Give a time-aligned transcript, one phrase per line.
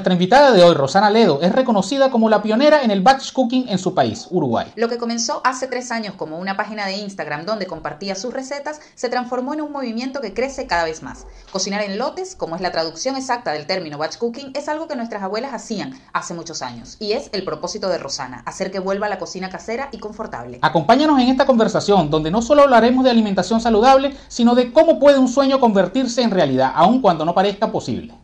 [0.00, 3.68] Nuestra invitada de hoy, Rosana Ledo, es reconocida como la pionera en el batch cooking
[3.68, 4.72] en su país, Uruguay.
[4.74, 8.80] Lo que comenzó hace tres años como una página de Instagram donde compartía sus recetas,
[8.94, 11.26] se transformó en un movimiento que crece cada vez más.
[11.52, 14.96] Cocinar en lotes, como es la traducción exacta del término batch cooking, es algo que
[14.96, 16.96] nuestras abuelas hacían hace muchos años.
[16.98, 20.60] Y es el propósito de Rosana, hacer que vuelva la cocina casera y confortable.
[20.62, 25.18] Acompáñanos en esta conversación donde no solo hablaremos de alimentación saludable, sino de cómo puede
[25.18, 28.14] un sueño convertirse en realidad, aun cuando no parezca posible.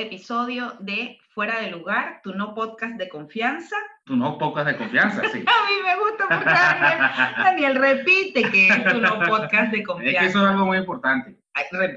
[0.00, 3.76] Episodio de Fuera de Lugar, tu no podcast de confianza.
[4.04, 5.44] Tu no podcast de confianza, sí.
[5.46, 6.98] A mí me gusta porque Daniel,
[7.36, 10.18] Daniel repite que es tu no podcast de confianza.
[10.18, 11.38] Es que eso es algo muy importante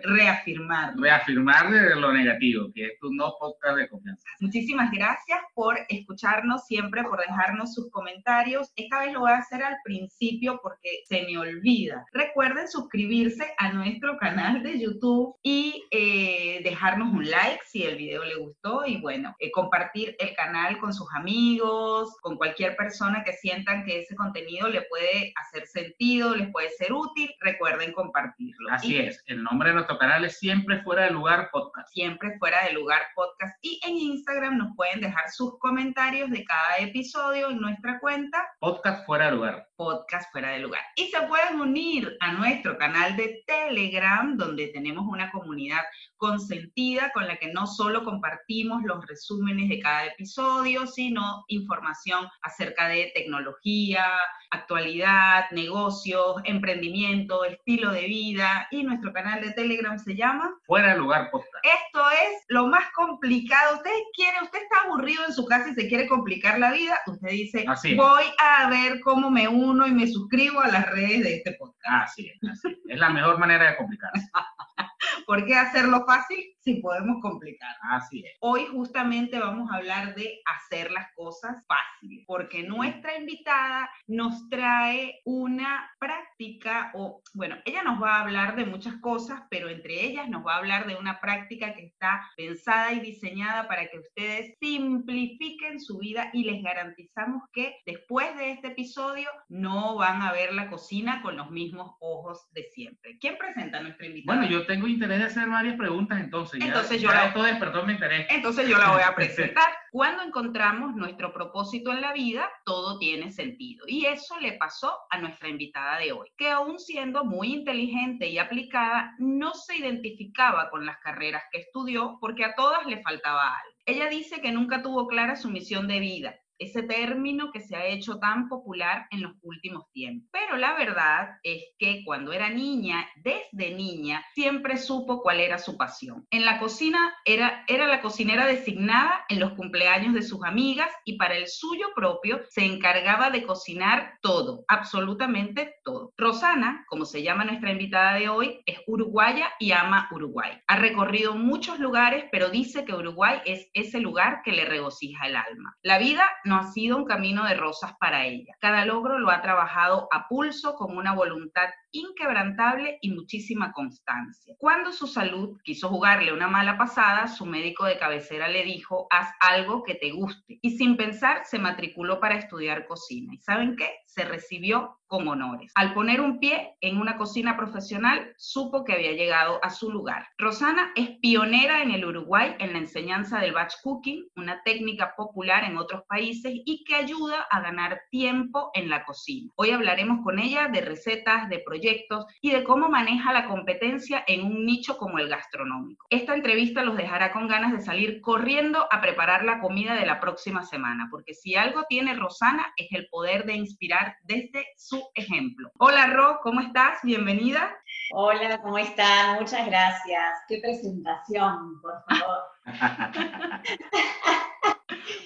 [0.03, 0.93] reafirmar.
[0.97, 4.27] Reafirmar de lo negativo, que es tu no podcast de confianza.
[4.39, 8.71] Muchísimas gracias por escucharnos siempre, por dejarnos sus comentarios.
[8.75, 12.05] Esta vez lo voy a hacer al principio porque se me olvida.
[12.13, 18.23] Recuerden suscribirse a nuestro canal de YouTube y eh, dejarnos un like si el video
[18.23, 23.33] le gustó y bueno, eh, compartir el canal con sus amigos, con cualquier persona que
[23.33, 27.31] sientan que ese contenido le puede hacer sentido, les puede ser útil.
[27.39, 28.71] Recuerden compartirlo.
[28.71, 31.89] Así es, el nombre de nuestro canal es Siempre Fuera de Lugar Podcast.
[31.89, 33.53] Siempre Fuera de Lugar Podcast.
[33.61, 38.47] Y en Instagram nos pueden dejar sus comentarios de cada episodio en nuestra cuenta.
[38.61, 39.67] Podcast Fuera de Lugar.
[39.75, 40.79] Podcast Fuera de Lugar.
[40.95, 45.81] Y se pueden unir a nuestro canal de Telegram, donde tenemos una comunidad
[46.21, 52.87] consentida con la que no solo compartimos los resúmenes de cada episodio, sino información acerca
[52.87, 54.05] de tecnología,
[54.51, 60.99] actualidad, negocios, emprendimiento, estilo de vida y nuestro canal de Telegram se llama Fuera de
[60.99, 61.55] lugar podcast.
[61.63, 63.77] Esto es lo más complicado.
[63.77, 67.29] Usted quiere, usted está aburrido en su casa y se quiere complicar la vida, usted
[67.29, 67.65] dice,
[67.95, 72.11] voy a ver cómo me uno y me suscribo a las redes de este podcast.
[72.11, 72.99] Así es, así es.
[72.99, 74.29] la mejor manera de complicarse.
[75.25, 77.75] ¿Por qué hacerlo fácil si podemos complicar?
[77.81, 78.37] Así es.
[78.39, 85.21] Hoy justamente vamos a hablar de hacer las cosas fáciles, porque nuestra invitada nos trae
[85.25, 90.29] una práctica o, bueno, ella nos va a hablar de muchas cosas, pero entre ellas
[90.29, 94.55] nos va a hablar de una práctica que está pensada y diseñada para que ustedes
[94.59, 100.53] simplifiquen su vida y les garantizamos que después de este episodio no van a ver
[100.53, 103.17] la cocina con los mismos ojos de siempre.
[103.19, 104.39] ¿Quién presenta a nuestra invitada?
[104.39, 106.50] Bueno, yo tengo interés de hacer varias preguntas entonces.
[106.53, 108.27] Entonces yo la, esto despertó mi interés.
[108.29, 109.67] Entonces yo la voy a presentar.
[109.91, 113.85] Cuando encontramos nuestro propósito en la vida, todo tiene sentido.
[113.87, 118.37] Y eso le pasó a nuestra invitada de hoy, que aún siendo muy inteligente y
[118.37, 123.77] aplicada, no se identificaba con las carreras que estudió porque a todas le faltaba algo.
[123.85, 127.85] Ella dice que nunca tuvo clara su misión de vida ese término que se ha
[127.85, 130.29] hecho tan popular en los últimos tiempos.
[130.31, 135.75] Pero la verdad es que cuando era niña, desde niña, siempre supo cuál era su
[135.75, 136.25] pasión.
[136.29, 141.17] En la cocina era, era la cocinera designada en los cumpleaños de sus amigas y
[141.17, 146.13] para el suyo propio se encargaba de cocinar todo, absolutamente todo.
[146.17, 150.59] Rosana, como se llama nuestra invitada de hoy, es uruguaya y ama Uruguay.
[150.67, 155.35] Ha recorrido muchos lugares, pero dice que Uruguay es ese lugar que le regocija el
[155.35, 155.75] alma.
[155.81, 158.53] La vida ha sido un camino de rosas para ella.
[158.59, 164.55] Cada logro lo ha trabajado a pulso con una voluntad inquebrantable y muchísima constancia.
[164.57, 169.29] Cuando su salud quiso jugarle una mala pasada, su médico de cabecera le dijo, haz
[169.39, 170.59] algo que te guste.
[170.61, 173.33] Y sin pensar, se matriculó para estudiar cocina.
[173.33, 173.89] ¿Y saben qué?
[174.13, 175.73] Se recibió con honores.
[175.75, 180.27] Al poner un pie en una cocina profesional, supo que había llegado a su lugar.
[180.37, 185.65] Rosana es pionera en el Uruguay en la enseñanza del batch cooking, una técnica popular
[185.65, 189.51] en otros países y que ayuda a ganar tiempo en la cocina.
[189.55, 194.45] Hoy hablaremos con ella de recetas, de proyectos, y de cómo maneja la competencia en
[194.45, 196.05] un nicho como el gastronómico.
[196.09, 200.19] Esta entrevista los dejará con ganas de salir corriendo a preparar la comida de la
[200.19, 205.71] próxima semana, porque si algo tiene Rosana es el poder de inspirar desde su ejemplo.
[205.79, 206.99] Hola Ro, ¿cómo estás?
[207.03, 207.75] Bienvenida.
[208.13, 209.39] Hola, ¿cómo están?
[209.39, 210.39] Muchas gracias.
[210.47, 212.39] Qué presentación, por favor.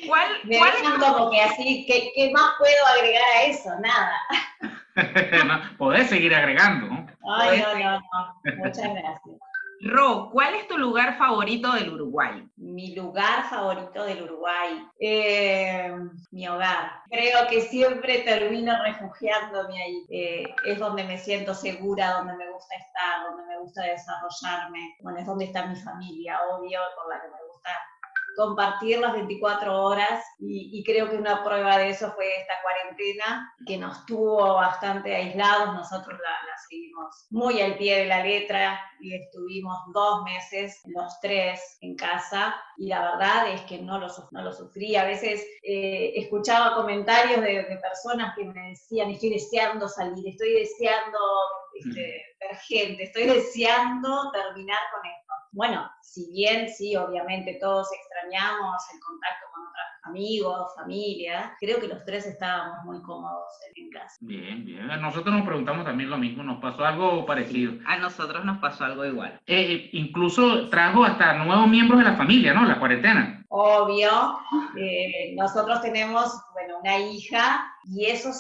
[0.07, 3.69] ¿Cuál, Me cuál como que así, ¿qué, ¿qué, más puedo agregar a eso?
[3.80, 4.16] Nada.
[5.78, 6.88] Podés seguir agregando.
[7.38, 8.42] Ay, no, no, no.
[8.57, 9.36] Muchas gracias.
[9.87, 12.43] Ro, ¿cuál es tu lugar favorito del Uruguay?
[12.57, 14.83] Mi lugar favorito del Uruguay.
[14.99, 15.95] Eh,
[16.31, 17.03] mi hogar.
[17.07, 20.05] Creo que siempre termino refugiándome ahí.
[20.09, 24.95] Eh, es donde me siento segura, donde me gusta estar, donde me gusta desarrollarme.
[25.01, 27.69] Bueno, es donde está mi familia, obvio, por la que me gusta
[28.35, 33.77] compartir las 24 horas y, creo que una prueba de eso fue esta cuarentena que
[33.77, 36.35] nos tuvo bastante aislados, nosotros la,
[36.69, 42.55] seguimos muy al pie de la letra y estuvimos dos meses, los tres en casa
[42.77, 44.95] y la verdad es que no lo, no lo sufrí.
[44.95, 51.19] A veces eh, escuchaba comentarios de, personas que me decían, estoy deseando salir, estoy deseando
[51.75, 55.25] este, ver gente, estoy deseando terminar con esto
[55.56, 61.88] bueno, si bien sí, obviamente todos extrañamos el contacto con otros amigos, familia, creo que
[61.88, 64.18] los tres estábamos muy cómodos en casa.
[64.19, 64.92] Bien, bien.
[64.92, 67.74] A nosotros nos preguntamos también lo mismo, nos pasó algo parecido.
[67.88, 69.40] A nosotros nos pasó algo igual.
[69.48, 72.66] Eh, eh, incluso trajo hasta nuevos miembros de la familia, ¿no?
[72.66, 73.46] La cuarentena.
[73.48, 74.38] Obvio.
[74.78, 78.31] Eh, nosotros tenemos, bueno, una hija y eso,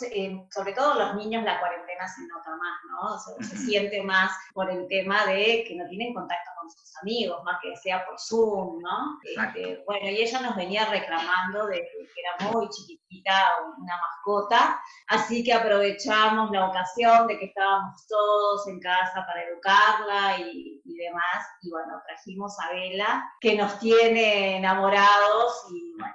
[0.49, 3.43] sobre todo los niños, la cuarentena se nota más, ¿no?
[3.43, 7.75] se siente más por el tema de que no tienen contacto sus amigos, más que
[7.77, 9.19] sea por Zoom, ¿no?
[9.23, 13.33] Este, bueno, y ella nos venía reclamando de que era muy chiquitita,
[13.77, 20.39] una mascota, así que aprovechamos la ocasión de que estábamos todos en casa para educarla
[20.39, 25.67] y, demás, y bueno, trajimos a Vela, que nos tiene enamorados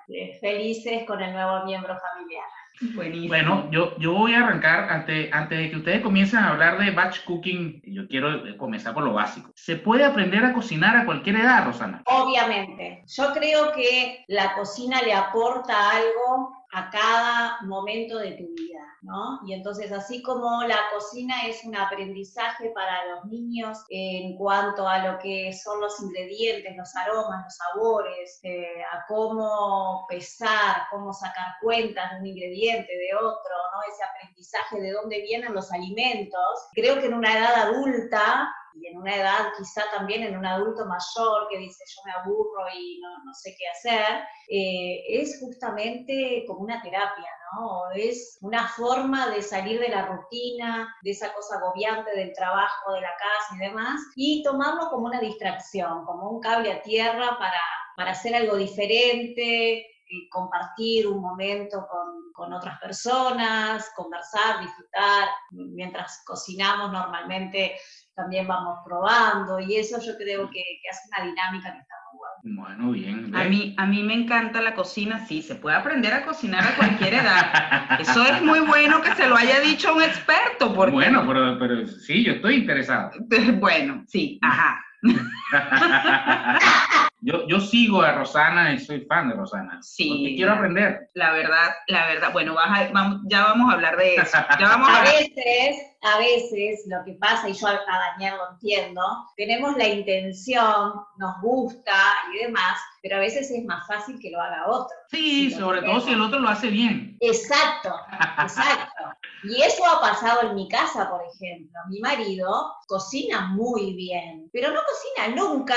[0.09, 2.45] y felices con el nuevo miembro familiar.
[2.81, 6.91] Bueno, yo, yo voy a arrancar, antes, antes de que ustedes comiencen a hablar de
[6.91, 9.51] batch cooking, yo quiero eh, comenzar por lo básico.
[9.55, 12.03] ¿Se puede aprender a cocinar a cualquier edad, Rosana?
[12.07, 13.05] Obviamente.
[13.07, 19.41] Yo creo que la cocina le aporta algo a cada momento de tu vida, ¿no?
[19.47, 24.99] Y entonces, así como la cocina es un aprendizaje para los niños en cuanto a
[24.99, 31.55] lo que son los ingredientes, los aromas, los sabores, eh, a cómo pesar, cómo sacar
[31.61, 33.93] cuentas de un ingrediente, de otro, ¿no?
[33.93, 38.99] Ese aprendizaje de dónde vienen los alimentos, creo que en una edad adulta y en
[38.99, 43.25] una edad quizá también en un adulto mayor que dice yo me aburro y no,
[43.25, 47.91] no sé qué hacer, eh, es justamente como una terapia, ¿no?
[47.95, 53.01] Es una forma de salir de la rutina, de esa cosa agobiante del trabajo, de
[53.01, 57.61] la casa y demás, y tomarlo como una distracción, como un cable a tierra para,
[57.97, 59.87] para hacer algo diferente,
[60.31, 65.29] compartir un momento con, con, otras personas, conversar, disfrutar.
[65.51, 67.77] Mientras cocinamos normalmente
[68.15, 71.95] también vamos probando y eso yo creo que, hace una dinámica que está.
[72.43, 73.35] Bueno, bien.
[73.35, 76.77] A mí, a mí me encanta la cocina, sí, se puede aprender a cocinar a
[76.77, 78.01] cualquier edad.
[78.01, 80.75] Eso es muy bueno que se lo haya dicho un experto.
[80.75, 80.93] Porque...
[80.93, 83.11] Bueno, pero, pero sí, yo estoy interesado.
[83.61, 84.83] bueno, sí, ajá.
[87.23, 89.79] Yo, yo sigo a Rosana y soy fan de Rosana.
[89.83, 90.09] Sí.
[90.09, 91.11] Porque quiero aprender.
[91.15, 92.33] La verdad, la verdad.
[92.33, 94.39] Bueno, vamos, ya vamos a hablar de eso.
[94.59, 97.79] Ya vamos a, a veces, a veces lo que pasa, y yo a
[98.13, 99.03] Daniel lo entiendo,
[99.37, 101.93] tenemos la intención, nos gusta
[102.35, 104.97] y demás, pero a veces es más fácil que lo haga otro.
[105.11, 107.17] Sí, sobre todo si el otro lo hace bien.
[107.21, 107.95] Exacto,
[108.43, 109.00] exacto.
[109.43, 111.79] Y eso ha pasado en mi casa, por ejemplo.
[111.89, 115.77] Mi marido cocina muy bien, pero no cocina nunca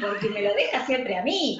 [0.00, 1.58] porque me lo deja siempre a mí.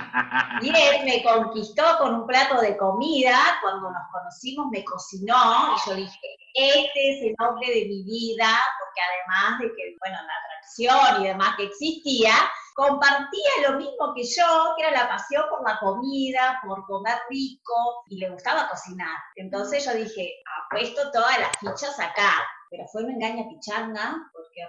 [0.60, 5.88] Y él me conquistó con un plato de comida, cuando nos conocimos me cocinó y
[5.88, 6.18] yo dije,
[6.54, 11.28] este es el hombre de mi vida, porque además de que, bueno, la atracción y
[11.28, 12.34] demás que existía,
[12.80, 18.04] compartía lo mismo que yo, que era la pasión por la comida, por comer rico,
[18.08, 19.18] y le gustaba cocinar.
[19.36, 22.32] Entonces yo dije, apuesto todas las fichas acá.
[22.70, 24.62] Pero fue una engaña pichanga, porque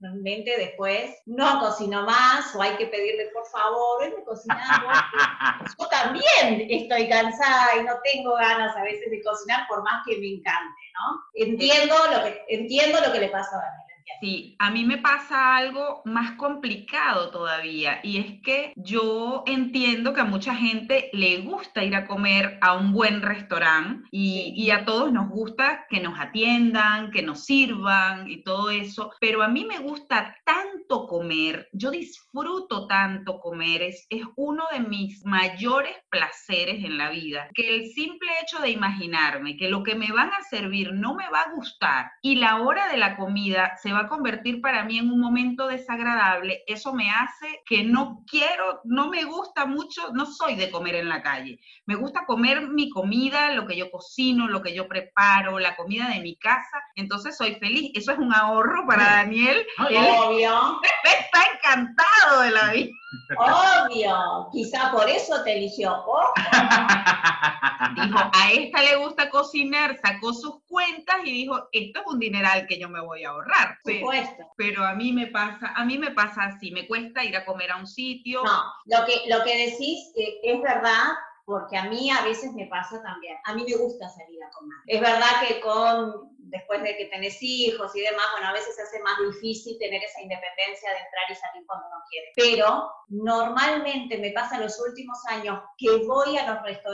[0.00, 5.86] realmente después no cocinó más, o hay que pedirle por favor, él me cocina Yo
[5.88, 10.28] también estoy cansada y no tengo ganas a veces de cocinar por más que me
[10.28, 11.22] encante, ¿no?
[11.34, 13.81] Entiendo lo que, entiendo lo que le pasa a Daniel.
[14.20, 20.20] Sí, a mí me pasa algo más complicado todavía y es que yo entiendo que
[20.20, 25.12] a mucha gente le gusta ir a comer a un buen restaurante y, a todos
[25.12, 29.80] nos gusta que nos atiendan, que nos sirvan y todo eso, pero a mí me
[29.80, 36.96] gusta tanto comer, yo disfruto tanto comer, es, es uno de mis mayores placeres en
[36.96, 40.94] la vida, que el simple hecho de imaginarme que lo que me van a servir
[40.94, 44.08] no me va a gustar y la hora de la comida se se va a
[44.08, 49.24] convertir para mí en un momento desagradable, eso me hace que no quiero, no me
[49.24, 51.58] gusta mucho, no soy de comer en la calle.
[51.84, 56.08] Me gusta comer mi comida, lo que yo cocino, lo que yo preparo, la comida
[56.08, 56.82] de mi casa.
[56.96, 57.90] Entonces soy feliz.
[57.94, 59.66] Eso es un ahorro para Daniel.
[59.78, 60.80] Obvio.
[61.04, 62.90] Está encantado de la vida.
[63.38, 64.48] Obvio.
[64.52, 66.02] Quizá por eso te eligió.
[67.94, 72.66] Dijo, a esta le gusta cocinar, sacó sus cuentas y dijo, esto es un dineral
[72.66, 73.78] que yo me voy a ahorrar.
[73.84, 74.44] Supuesto.
[74.56, 77.70] Pero a mí me pasa, a mí me pasa así, me cuesta ir a comer
[77.72, 78.42] a un sitio.
[78.44, 81.12] No, lo que, lo que decís eh, es verdad,
[81.44, 83.36] porque a mí a veces me pasa también.
[83.44, 84.78] A mí me gusta salir a comer.
[84.86, 88.82] Es verdad que con después de que tenés hijos y demás, bueno, a veces se
[88.82, 92.32] hace más difícil tener esa independencia de entrar y salir cuando uno quiere.
[92.36, 96.92] Pero normalmente me pasa en los últimos años que voy a los restaurantes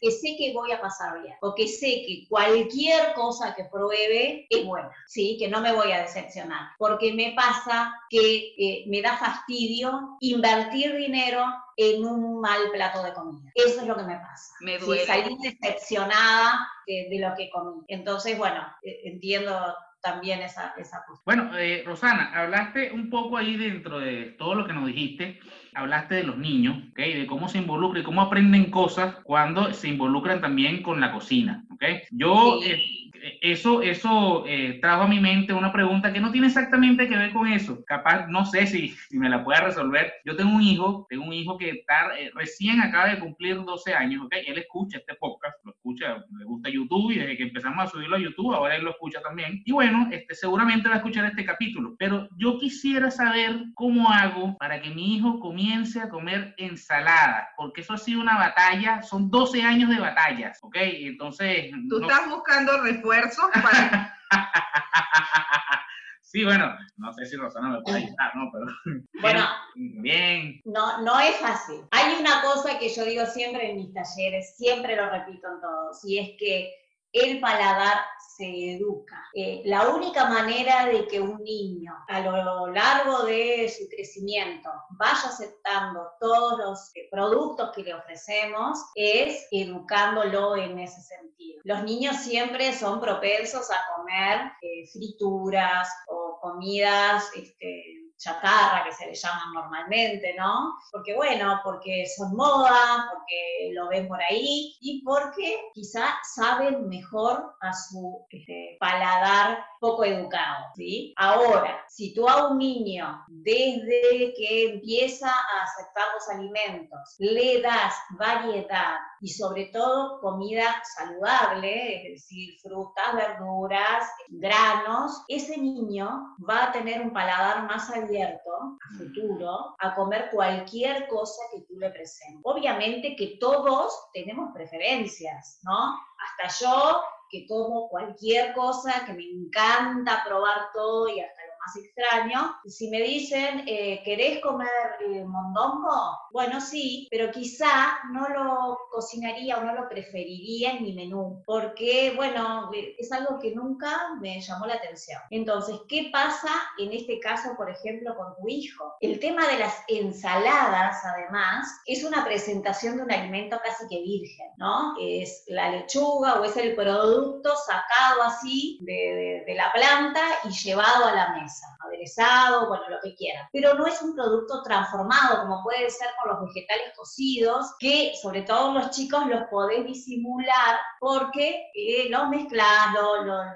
[0.00, 4.46] que sé que voy a pasar bien, o que sé que cualquier cosa que pruebe
[4.50, 5.36] es buena, ¿sí?
[5.38, 10.94] Que no me voy a decepcionar, porque me pasa que eh, me da fastidio invertir
[10.96, 11.44] dinero
[11.76, 13.50] en un mal plato de comida.
[13.54, 14.54] Eso es lo que me pasa.
[14.60, 15.06] Me duele.
[15.06, 17.82] salí decepcionada de, lo que comí.
[17.88, 21.22] Entonces, bueno, eh, entiendo también esa, esa cosa.
[21.24, 25.40] Bueno, eh, Rosana, hablaste un poco ahí dentro de todo lo que nos dijiste,
[25.74, 27.14] hablaste de los niños, ¿okay?
[27.14, 31.64] de cómo se involucran y cómo aprenden cosas cuando se involucran también con la cocina.
[31.72, 32.02] ¿okay?
[32.10, 32.60] Yo...
[32.64, 33.07] Eh,
[33.40, 37.32] eso, eso eh, trajo a mi mente una pregunta que no tiene exactamente que ver
[37.32, 37.84] con eso.
[37.84, 40.12] Capaz, no sé si, si me la pueda resolver.
[40.24, 43.94] Yo tengo un hijo, tengo un hijo que está, eh, recién acaba de cumplir 12
[43.94, 44.34] años, ¿ok?
[44.46, 48.16] Él escucha este podcast, lo escucha, le gusta YouTube y desde que empezamos a subirlo
[48.16, 49.62] a YouTube, ahora él lo escucha también.
[49.64, 51.94] Y bueno, este, seguramente va a escuchar este capítulo.
[51.98, 57.80] Pero yo quisiera saber cómo hago para que mi hijo comience a comer ensalada, porque
[57.80, 60.76] eso ha sido una batalla, son 12 años de batallas, ¿ok?
[60.80, 61.70] Entonces...
[61.88, 64.14] Tú estás buscando para...
[66.30, 68.50] Sí, bueno, no sé si Rosana me puede ayudar, ¿no?
[68.52, 68.66] Pero
[69.22, 70.60] bueno, bien.
[70.66, 71.80] No, no es fácil.
[71.90, 76.04] Hay una cosa que yo digo siempre en mis talleres, siempre lo repito en todos,
[76.04, 76.70] y es que
[77.12, 77.98] el paladar
[78.36, 79.24] se educa.
[79.34, 85.28] Eh, la única manera de que un niño a lo largo de su crecimiento vaya
[85.28, 91.60] aceptando todos los eh, productos que le ofrecemos es educándolo en ese sentido.
[91.64, 99.06] Los niños siempre son propensos a comer eh, frituras o comidas este, chatarra que se
[99.06, 100.74] le llaman normalmente, ¿no?
[100.90, 107.54] Porque bueno, porque son moda, porque lo ven por ahí y porque quizá saben mejor
[107.60, 111.14] a su este, paladar poco educado, ¿sí?
[111.16, 117.94] Ahora, si tú a un niño desde que empieza a aceptar los alimentos le das
[118.18, 126.72] variedad y sobre todo comida saludable, es decir, frutas, verduras, granos, ese niño va a
[126.72, 132.40] tener un paladar más abierto a futuro a comer cualquier cosa que tú le presentes.
[132.42, 135.96] Obviamente que todos tenemos preferencias, ¿no?
[136.18, 141.42] Hasta yo que como cualquier cosa, que me encanta probar todo y hasta
[141.76, 142.56] extraño.
[142.66, 144.68] Si me dicen, eh, ¿querés comer
[145.00, 146.18] eh, mondongo?
[146.32, 152.12] Bueno, sí, pero quizá no lo cocinaría o no lo preferiría en mi menú, porque,
[152.16, 155.20] bueno, eh, es algo que nunca me llamó la atención.
[155.30, 158.94] Entonces, ¿qué pasa en este caso, por ejemplo, con tu hijo?
[159.00, 164.48] El tema de las ensaladas, además, es una presentación de un alimento casi que virgen,
[164.56, 164.94] ¿no?
[165.00, 171.14] Es la lechuga o es el producto sacado así de la planta y llevado a
[171.14, 173.46] la mesa aderezado, bueno, lo que quieran.
[173.52, 178.42] Pero no es un producto transformado como puede ser con los vegetales cocidos, que sobre
[178.42, 183.46] todo los chicos los podés disimular porque eh, los mezclas, los, los,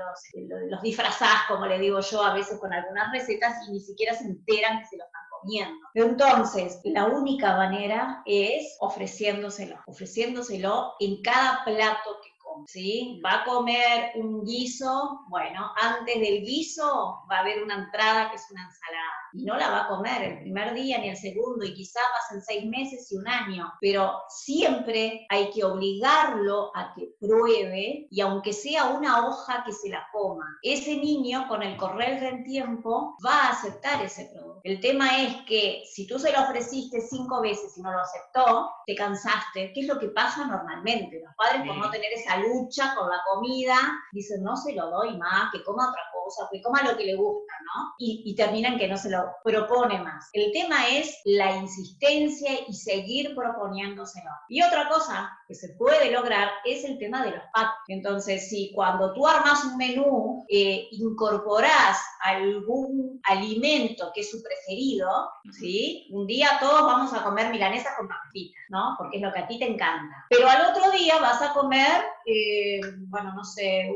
[0.71, 4.25] los, disfrazás, como le digo yo a veces con algunas recetas y ni siquiera se
[4.25, 5.87] enteran que se los están comiendo.
[5.95, 12.32] Entonces, la única manera es ofreciéndoselo, ofreciéndoselo en cada plato que
[12.67, 13.21] ¿sí?
[13.25, 18.37] Va a comer un guiso, bueno, antes del guiso va a haber una entrada que
[18.37, 21.65] es una ensalada y no la va a comer el primer día ni el segundo
[21.65, 27.15] y quizá pasen seis meses y un año, pero siempre hay que obligarlo a que
[27.21, 32.21] pruebe y aunque sea una hoja que se la coma, ese niño con el correr
[32.21, 34.61] del tiempo va a aceptar ese producto.
[34.65, 38.71] El tema es que si tú se lo ofreciste cinco veces y no lo aceptó,
[38.87, 41.21] te cansaste, ¿qué es lo que pasa normalmente?
[41.21, 43.77] Los padres por no tener esa lucha con la comida,
[44.13, 47.17] dicen, no se lo doy más, que coma otra cosa, que coma lo que le
[47.17, 47.95] gusta, ¿no?
[47.99, 50.31] Y, terminan que no se lo propone más.
[50.33, 54.31] El tema es la insistencia y seguir proponiéndoselo.
[54.49, 57.73] Y otra cosa que se puede lograr es el tema de los packs.
[57.89, 65.31] Entonces, si cuando tú armas un menú, eh, incorporás algún alimento que es su preferido,
[65.51, 66.09] ¿sí?
[66.11, 68.95] Un día todos vamos a comer milanesas con papitas, ¿no?
[68.99, 70.27] Porque es lo que a ti te encanta.
[70.31, 73.91] Pero al otro día vas a comer, eh, bueno, no sé,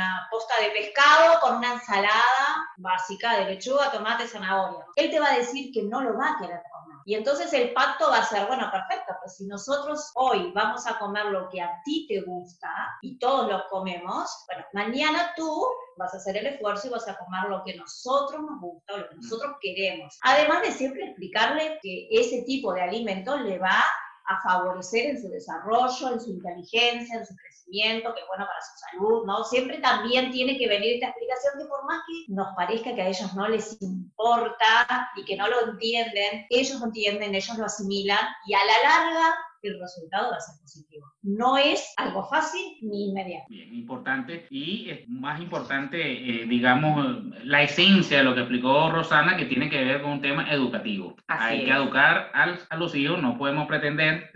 [0.00, 4.86] una posta de pescado con una ensalada básica de lechuga, tomate, zanahoria.
[4.96, 6.96] Él te va a decir que no lo va a querer comer.
[7.04, 10.98] Y entonces el pacto va a ser, bueno, perfecto, pues si nosotros hoy vamos a
[10.98, 12.70] comer lo que a ti te gusta
[13.02, 15.66] y todos lo comemos, bueno, mañana tú
[15.96, 18.98] vas a hacer el esfuerzo y vas a comer lo que nosotros nos gusta o
[18.98, 20.18] lo que nosotros queremos.
[20.22, 23.84] Además de siempre explicarle que ese tipo de alimentos le va
[24.26, 28.60] a favorecer en su desarrollo, en su inteligencia, en su crecimiento, que es bueno para
[28.60, 29.44] su salud, ¿no?
[29.44, 33.08] Siempre también tiene que venir esta explicación que por más que nos parezca que a
[33.08, 38.26] ellos no les importa y que no lo entienden, ellos lo entienden, ellos lo asimilan
[38.46, 41.06] y a la larga el resultado va a ser positivo.
[41.22, 43.46] No es algo fácil ni inmediato.
[43.48, 44.46] Bien, importante.
[44.50, 49.68] Y es más importante, eh, digamos, la esencia de lo que explicó Rosana, que tiene
[49.68, 51.16] que ver con un tema educativo.
[51.26, 54.30] Hay que educar a los hijos, no podemos pretender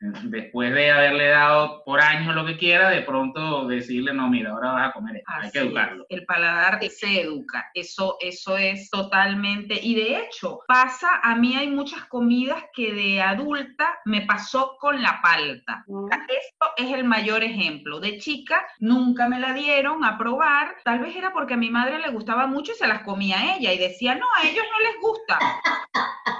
[0.00, 4.72] después de haberle dado por años lo que quiera, de pronto decirle, no, mira, ahora
[4.72, 5.32] vas a comer esto.
[5.32, 6.06] Hay que educarlo.
[6.08, 11.68] El paladar se educa, eso, eso es totalmente, y de hecho, pasa, a mí hay
[11.68, 15.84] muchas comidas que de adulta me pasó con la palta.
[15.86, 16.08] Mm.
[16.12, 18.00] Esto es el mayor ejemplo.
[18.00, 21.98] De chica nunca me la dieron a probar, tal vez era porque a mi madre
[21.98, 25.00] le gustaba mucho y se las comía ella y decía, no, a ellos no les
[25.00, 25.38] gusta.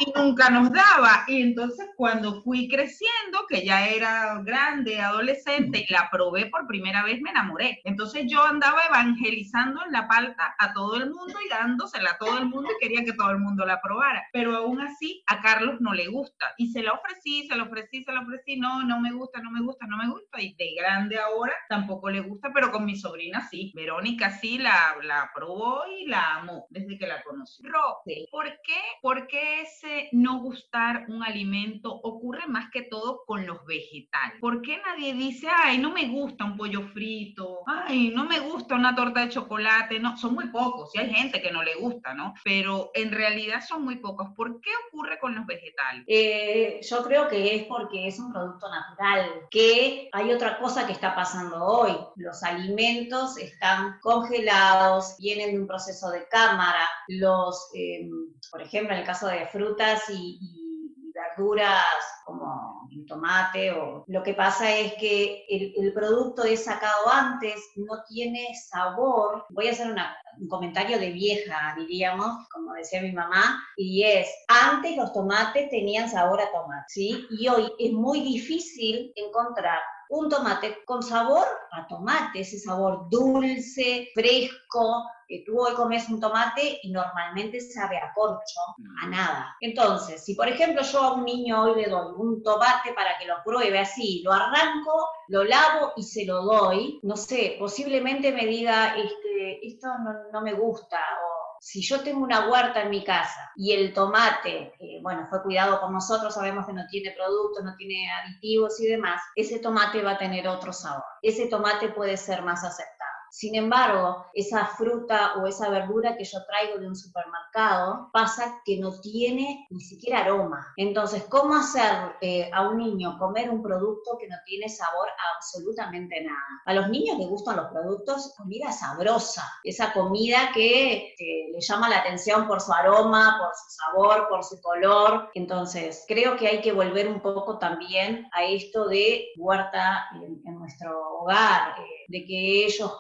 [0.01, 1.25] Y nunca nos daba.
[1.27, 7.03] Y entonces cuando fui creciendo, que ya era grande, adolescente, y la probé por primera
[7.03, 7.81] vez, me enamoré.
[7.85, 12.39] Entonces yo andaba evangelizando en la palta a todo el mundo y dándosela a todo
[12.39, 14.25] el mundo y quería que todo el mundo la probara.
[14.33, 16.55] Pero aún así a Carlos no le gusta.
[16.59, 19.51] Y se la ofrecí, se la ofrecí, se la ofrecí, no, no me gusta, no
[19.51, 20.41] me gusta, no me gusta.
[20.41, 23.73] Y de grande ahora tampoco le gusta, pero con mi sobrina sí.
[23.75, 27.63] Verónica sí la, la probó y la amó desde que la conocí.
[27.63, 27.99] Ro,
[28.31, 33.65] ¿por qué, ¿por qué ese no gustar un alimento ocurre más que todo con los
[33.65, 34.39] vegetales.
[34.41, 37.61] ¿Por qué nadie dice, ay, no me gusta un pollo frito?
[37.67, 39.99] Ay, no me gusta una torta de chocolate.
[40.01, 40.91] No, son muy pocos.
[40.95, 42.35] Y hay gente que no le gusta, ¿no?
[42.45, 44.29] Pero en realidad son muy pocos.
[44.37, 46.05] ¿Por qué ocurre con los vegetales?
[46.07, 49.47] Eh, yo creo que es porque es un producto natural.
[49.51, 51.97] Que hay otra cosa que está pasando hoy.
[52.17, 56.89] Los alimentos están congelados, vienen de un proceso de cámara.
[57.09, 58.11] Los, em,
[58.51, 61.85] por ejemplo, en el caso de frutas y, y verduras
[62.25, 62.68] como
[63.07, 69.45] tomate o lo que pasa es que el, producto es sacado antes, no tiene sabor.
[69.51, 69.95] Voy a hacer
[70.39, 76.09] un comentario de vieja, diríamos, como decía mi mamá, y es, antes los tomates tenían
[76.09, 77.27] sabor a tomate, ¿sí?
[77.31, 79.81] Y hoy es muy difícil encontrar
[80.11, 85.05] un tomate con sabor a tomate, ese sabor dulce, fresco,
[85.47, 88.61] tú hoy comes un tomate y normalmente sabe a corcho,
[89.03, 89.11] a mm.
[89.11, 89.57] nada.
[89.61, 93.27] Entonces, si por ejemplo yo a un niño hoy le doy un tomate para que
[93.27, 98.47] lo pruebe así, lo arranco, lo lavo y se lo doy, no sé, posiblemente me
[98.47, 103.05] diga, este, esto no, no me gusta, o si yo tengo una huerta en mi
[103.05, 107.75] casa y el tomate, bueno, fue cuidado por nosotros, sabemos que no tiene productos, no
[107.77, 111.05] tiene aditivos y demás, ese tomate va a tener otro sabor.
[111.23, 112.98] Ese tomate puede ser más aceptable.
[113.31, 118.79] Sin embargo, esa fruta o esa verdura que yo traigo de un supermercado pasa que
[118.79, 120.73] no tiene ni siquiera aroma.
[120.77, 125.37] Entonces, ¿cómo hacer eh, a un niño comer un producto que no tiene sabor a
[125.37, 126.39] absolutamente nada?
[126.67, 131.15] A los niños les gustan los productos comida sabrosa, esa comida que
[131.53, 135.31] le llama la atención por su aroma, por su sabor, por su color.
[135.35, 141.21] Entonces, creo que hay que volver un poco también a esto de huerta en, nuestro
[141.21, 142.91] hogar, eh, de que ellos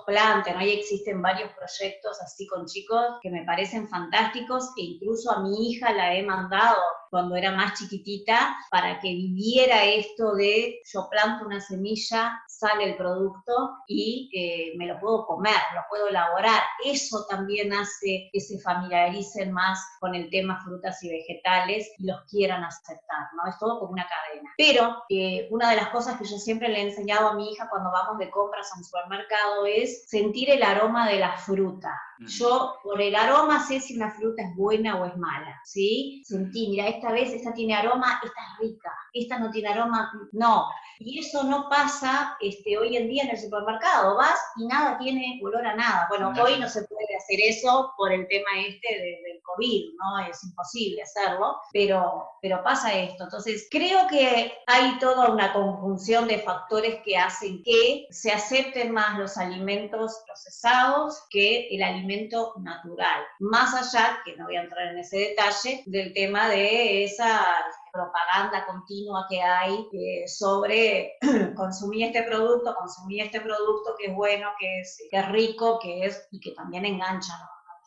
[0.57, 5.71] Ahí existen varios proyectos así con chicos que me parecen fantásticos e incluso a mi
[5.71, 6.77] hija la he mandado
[7.11, 12.97] cuando era más chiquitita para que viviera esto de yo planto una semilla, sale el
[12.97, 16.62] producto y eh, me lo puedo comer, lo puedo elaborar.
[16.85, 22.23] Eso también hace que se familiaricen más con el tema frutas y vegetales y los
[22.25, 23.49] quieran aceptar, ¿no?
[23.49, 24.51] Es todo como una cadena.
[24.57, 27.68] Pero eh, una de las cosas que yo siempre le he enseñado a mi hija
[27.71, 31.99] cuando vamos de compras a un supermercado es sentir el aroma de la fruta.
[32.26, 36.22] Yo por el aroma sé si una fruta es buena o es mala, ¿sí?
[36.24, 40.66] Sentí, mira, esta vez esta tiene aroma, esta es rica, esta no tiene aroma, no.
[40.98, 44.16] Y eso no pasa este, hoy en día en el supermercado.
[44.16, 46.07] Vas y nada tiene olor a nada.
[46.09, 46.88] Bueno, hoy no se puede
[47.29, 50.29] hacer eso por el tema este del COVID, ¿no?
[50.29, 53.25] Es imposible hacerlo, pero, pero pasa esto.
[53.25, 59.19] Entonces, creo que hay toda una conjunción de factores que hacen que se acepten más
[59.19, 63.23] los alimentos procesados que el alimento natural.
[63.41, 67.47] Más allá, que no voy a entrar en ese detalle, del tema de esa
[67.92, 71.16] propaganda continua que hay eh, sobre
[71.57, 76.07] consumir este producto, consumir este producto que es bueno, que es, que es rico, que
[76.07, 77.33] es y que también engancha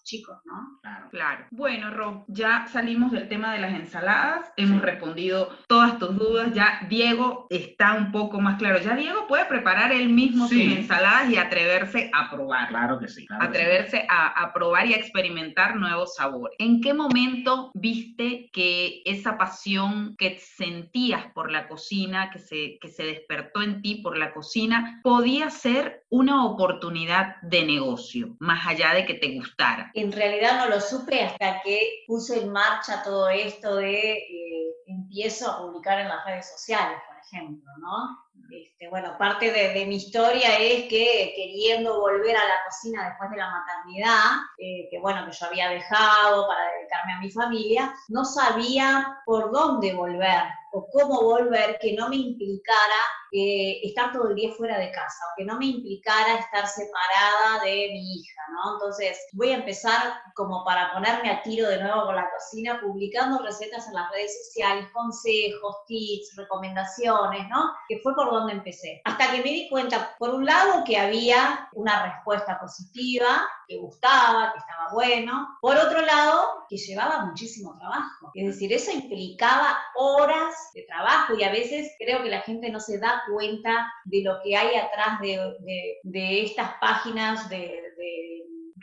[0.03, 0.79] chicos, ¿no?
[0.81, 1.09] Claro.
[1.09, 1.45] claro.
[1.51, 6.85] Bueno, Ro, ya salimos del tema de las ensaladas, hemos respondido todas tus dudas, ya
[6.89, 11.37] Diego está un poco más claro, ya Diego puede preparar él mismo sus ensaladas y
[11.37, 12.69] atreverse a probar.
[12.69, 13.25] Claro que sí.
[13.39, 16.55] atreverse A, probar y a experimentar nuevos sabores.
[16.59, 22.89] ¿En qué momento viste que esa pasión que sentías por la cocina, que se, que
[22.89, 28.93] se despertó en ti por la cocina, podía ser una oportunidad de negocio, más allá
[28.93, 29.90] de que te gustara?
[29.93, 35.49] En realidad no lo supe hasta que puse en marcha todo esto de eh, empiezo
[35.49, 38.31] a publicar en las redes sociales, por ejemplo, ¿no?
[38.51, 43.37] Este, bueno, parte de, mi historia es que queriendo volver a la cocina después de
[43.37, 44.25] la maternidad,
[44.57, 49.51] eh, que bueno, que yo había dejado para dedicarme a mi familia, no sabía por
[49.51, 52.95] dónde volver o cómo volver que no me implicara
[53.33, 57.63] eh, estar todo el día fuera de casa o que no me implicara estar separada
[57.63, 58.73] de mi hija, ¿no?
[58.73, 63.39] Entonces voy a empezar como para ponerme a tiro de nuevo con la cocina, publicando
[63.39, 67.71] recetas en las redes sociales, consejos, tips, recomendaciones, ¿no?
[67.87, 69.01] Que fue por donde empecé.
[69.05, 74.51] Hasta que me di cuenta, por un lado, que había una respuesta positiva, que gustaba,
[74.51, 75.57] que estaba bueno.
[75.61, 78.31] Por otro lado, que llevaba muchísimo trabajo.
[78.33, 82.79] Es decir, eso implicaba horas de trabajo y a veces creo que la gente no
[82.79, 87.81] se da cuenta de lo que hay atrás de, de, estas páginas de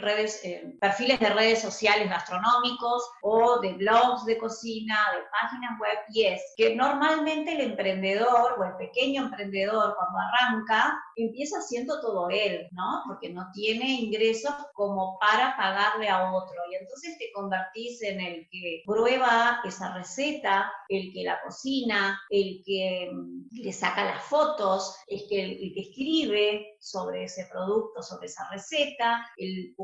[0.01, 6.25] eh, perfiles de redes sociales gastronómicos o de blogs de cocina, de páginas web, y
[6.25, 12.69] es que normalmente el emprendedor o el pequeño emprendedor cuando arranca empieza haciendo todo él,
[12.73, 13.03] ¿no?
[13.07, 16.57] Porque no tiene ingresos como para pagarle a otro.
[16.71, 22.63] Y entonces te convertís en el que prueba esa receta, el que la cocina, el
[22.65, 28.27] que mm, le saca las fotos, el que, el que escribe sobre ese producto, sobre
[28.27, 29.75] esa receta, el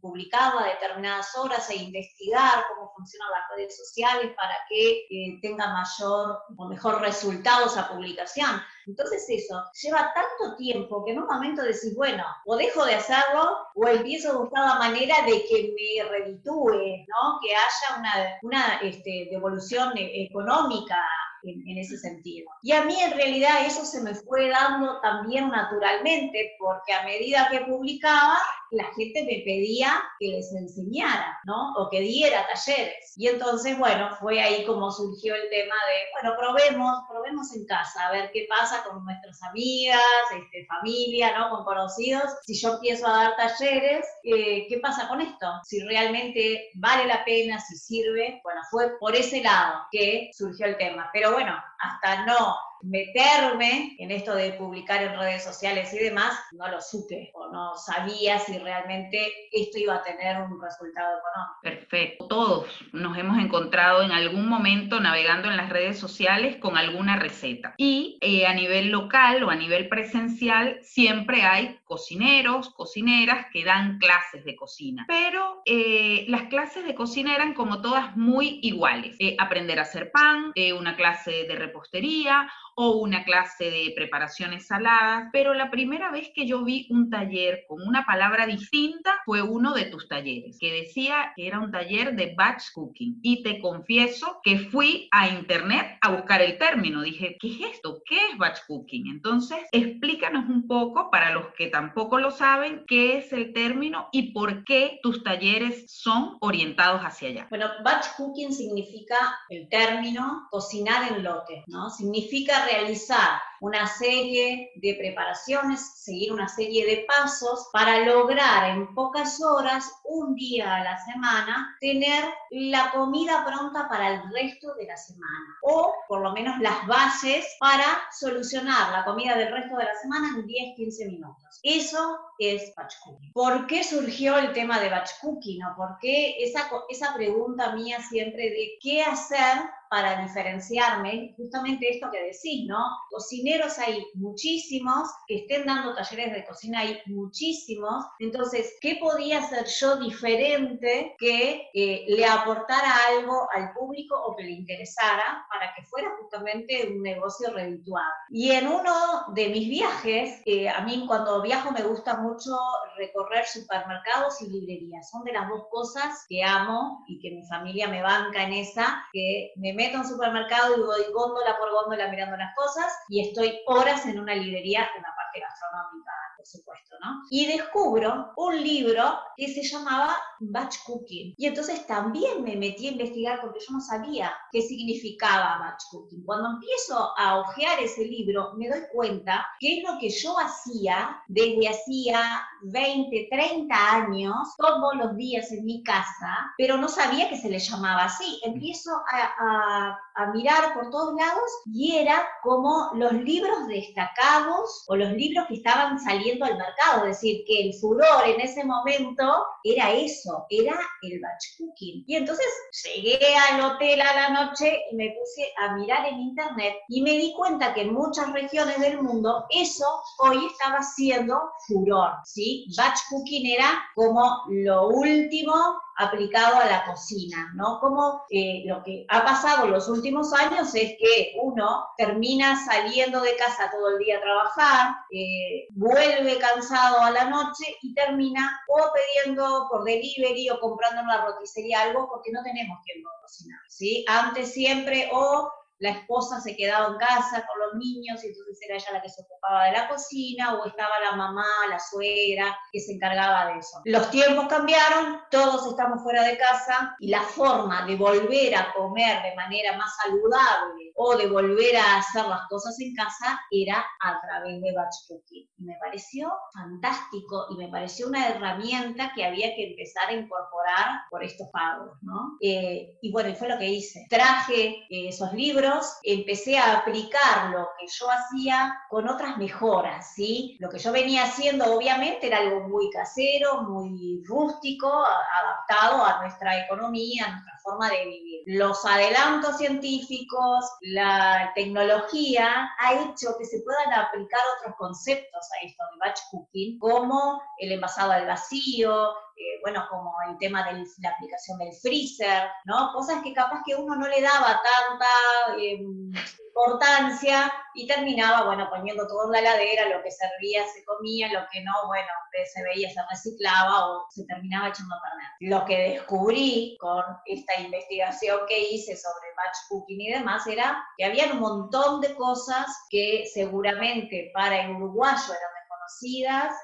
[0.00, 5.72] publicaba a determinadas horas e investigar cómo funcionan las redes sociales para que eh, tenga
[5.72, 8.60] mayor o mejor resultado esa publicación.
[8.86, 13.56] Entonces eso lleva tanto tiempo que en un momento decís, bueno, o dejo de hacerlo
[13.74, 17.40] o empiezo a buscar la manera de que me reditúe, ¿no?
[17.42, 20.98] que haya una, una este, devolución económica
[21.44, 22.50] en, ese sentido.
[22.62, 27.48] Y a mí en realidad eso se me fue dando también naturalmente, porque a medida
[27.50, 28.36] que publicaba,
[28.74, 31.72] la gente me pedía que les enseñara, ¿no?
[31.74, 33.14] O que diera talleres.
[33.16, 38.06] Y entonces, bueno, fue ahí como surgió el tema de, bueno, probemos, probemos en casa,
[38.06, 40.00] a ver qué pasa con nuestras amigas,
[40.36, 41.50] este, familia, ¿no?
[41.50, 42.24] Con conocidos.
[42.42, 45.46] Si yo empiezo a dar talleres, eh, ¿qué pasa con esto?
[45.64, 48.40] Si realmente vale la pena, si sirve.
[48.42, 51.10] Bueno, fue por ese lado que surgió el tema.
[51.12, 56.68] Pero bueno, hasta no meterme en esto de publicar en redes sociales y demás, no
[56.68, 61.58] lo supe o no sabía si realmente esto iba a tener un resultado económico.
[61.62, 62.26] Perfecto.
[62.26, 67.74] Todos nos hemos encontrado en algún momento navegando en las redes sociales con alguna receta.
[67.78, 73.98] Y eh, a nivel local o a nivel presencial siempre hay cocineros, cocineras que dan
[73.98, 75.04] clases de cocina.
[75.08, 79.16] Pero eh, las clases de cocina eran como todas muy iguales.
[79.18, 85.28] Eh, aprender a hacer pan, una clase de repostería o una clase de preparaciones saladas,
[85.32, 89.72] pero la primera vez que yo vi un taller con una palabra distinta fue uno
[89.74, 93.18] de tus talleres, que decía que era un taller de batch cooking.
[93.22, 97.02] Y te confieso que fui a internet a buscar el término.
[97.02, 98.02] Dije, ¿qué es esto?
[98.04, 99.08] ¿Qué es batch cooking?
[99.08, 104.32] Entonces, explícanos un poco para los que tampoco lo saben, qué es el término y
[104.32, 107.46] por qué tus talleres son orientados hacia allá.
[107.50, 109.16] Bueno, batch cooking significa
[109.48, 111.90] el término cocinar en lote, ¿no?
[111.90, 119.40] Significa realizar una serie de preparaciones, seguir una serie de pasos para lograr en pocas
[119.42, 124.96] horas, un día a la semana, tener la comida pronta para el resto de la
[124.96, 129.94] semana o por lo menos las bases para solucionar la comida del resto de la
[129.94, 131.60] semana en 10-15 minutos.
[131.62, 133.32] Eso es batch cooking.
[133.32, 135.64] ¿Por qué surgió el tema de batch cooking?
[135.64, 139.62] ¿O por qué esa, esa pregunta mía siempre de qué hacer
[139.94, 142.84] para diferenciarme, justamente esto que decís, ¿no?
[143.10, 149.66] Cocineros hay muchísimos, que estén dando talleres de cocina hay muchísimos, entonces, ¿qué podía hacer
[149.66, 155.84] yo diferente que eh, le aportara algo al público o que le interesara para que
[155.84, 158.10] fuera justamente un negocio redituado?
[158.30, 158.92] Y en uno
[159.32, 162.50] de mis viajes, eh, a mí cuando viajo me gusta mucho
[162.96, 167.86] recorrer supermercados y librerías, son de las dos cosas que amo y que mi familia
[167.86, 172.36] me banca en esa, que me meto en supermercado y voy góndola por góndola mirando
[172.36, 176.12] las cosas y estoy horas en una librería en la parte gastronómica
[176.44, 176.93] supuesto,
[177.30, 179.02] Y descubro un libro
[179.36, 181.34] que se llamaba Batch Cooking.
[181.36, 186.24] Y entonces también me metí a investigar porque yo no sabía qué significaba Batch Cooking.
[186.24, 191.22] Cuando empiezo a hojear ese libro, me doy cuenta que es lo que yo hacía
[191.28, 197.38] desde hacía 20, 30 años, todos los días en mi casa, pero no sabía que
[197.38, 198.40] se le llamaba así.
[198.44, 205.12] Empiezo a, a mirar por todos lados y era como los libros destacados o los
[205.12, 210.46] libros que estaban saliendo al mercado, decir, que el furor en ese momento era eso,
[210.50, 212.04] era el batch cooking.
[212.06, 212.46] Y entonces
[212.84, 217.12] llegué al hotel a la noche y me puse a mirar en internet y me
[217.12, 219.86] di cuenta que en muchas regiones del mundo eso
[220.18, 222.66] hoy estaba siendo furor, ¿sí?
[222.76, 225.54] Batch cooking era como lo último
[225.96, 227.78] aplicado a la cocina, ¿no?
[227.80, 233.20] Como eh, lo que ha pasado en los últimos años es que uno termina saliendo
[233.20, 238.60] de casa todo el día a trabajar, eh, vuelve cansado a la noche y termina
[238.68, 243.22] o pidiendo por delivery o comprando en la roticería algo porque no tenemos tiempo de
[243.22, 244.04] cocinar, ¿sí?
[244.08, 248.76] Antes siempre o la esposa se quedaba en casa con los niños y entonces era
[248.76, 252.80] ella la que se ocupaba de la cocina o estaba la mamá, la suegra que
[252.80, 253.80] se encargaba de eso.
[253.84, 259.22] Los tiempos cambiaron, todos estamos fuera de casa y la forma de volver a comer
[259.22, 264.20] de manera más saludable o de volver a hacer las cosas en casa era a
[264.20, 265.48] través de batch cooking.
[265.58, 271.02] Y me pareció fantástico y me pareció una herramienta que había que empezar a incorporar
[271.10, 272.36] por estos pagos, ¿no?
[272.40, 274.06] Eh, y bueno, fue lo que hice.
[274.08, 280.56] Traje eh, esos libros empecé a aplicar lo que yo hacía con otras mejoras, ¿sí?
[280.60, 286.64] Lo que yo venía haciendo obviamente era algo muy casero, muy rústico, adaptado a nuestra
[286.64, 288.42] economía, a nuestra forma de vivir.
[288.46, 295.82] Los adelantos científicos, la tecnología ha hecho que se puedan aplicar otros conceptos a esto
[295.90, 301.10] de batch cooking, como el envasado al vacío, eh, bueno, como el tema de la
[301.10, 302.92] aplicación del freezer, ¿no?
[302.92, 306.12] Cosas que capaz que uno no le daba tanta em,
[306.46, 311.46] importancia y terminaba, bueno, poniendo todo en la heladera, lo que servía se comía, lo
[311.50, 312.06] que no, bueno,
[312.44, 315.50] se veía, se reciclaba o se terminaba echando a perder.
[315.50, 321.04] Lo que descubrí con esta investigación que hice sobre batch cooking y demás era que
[321.04, 325.54] había un montón de cosas que seguramente para el uruguayo eran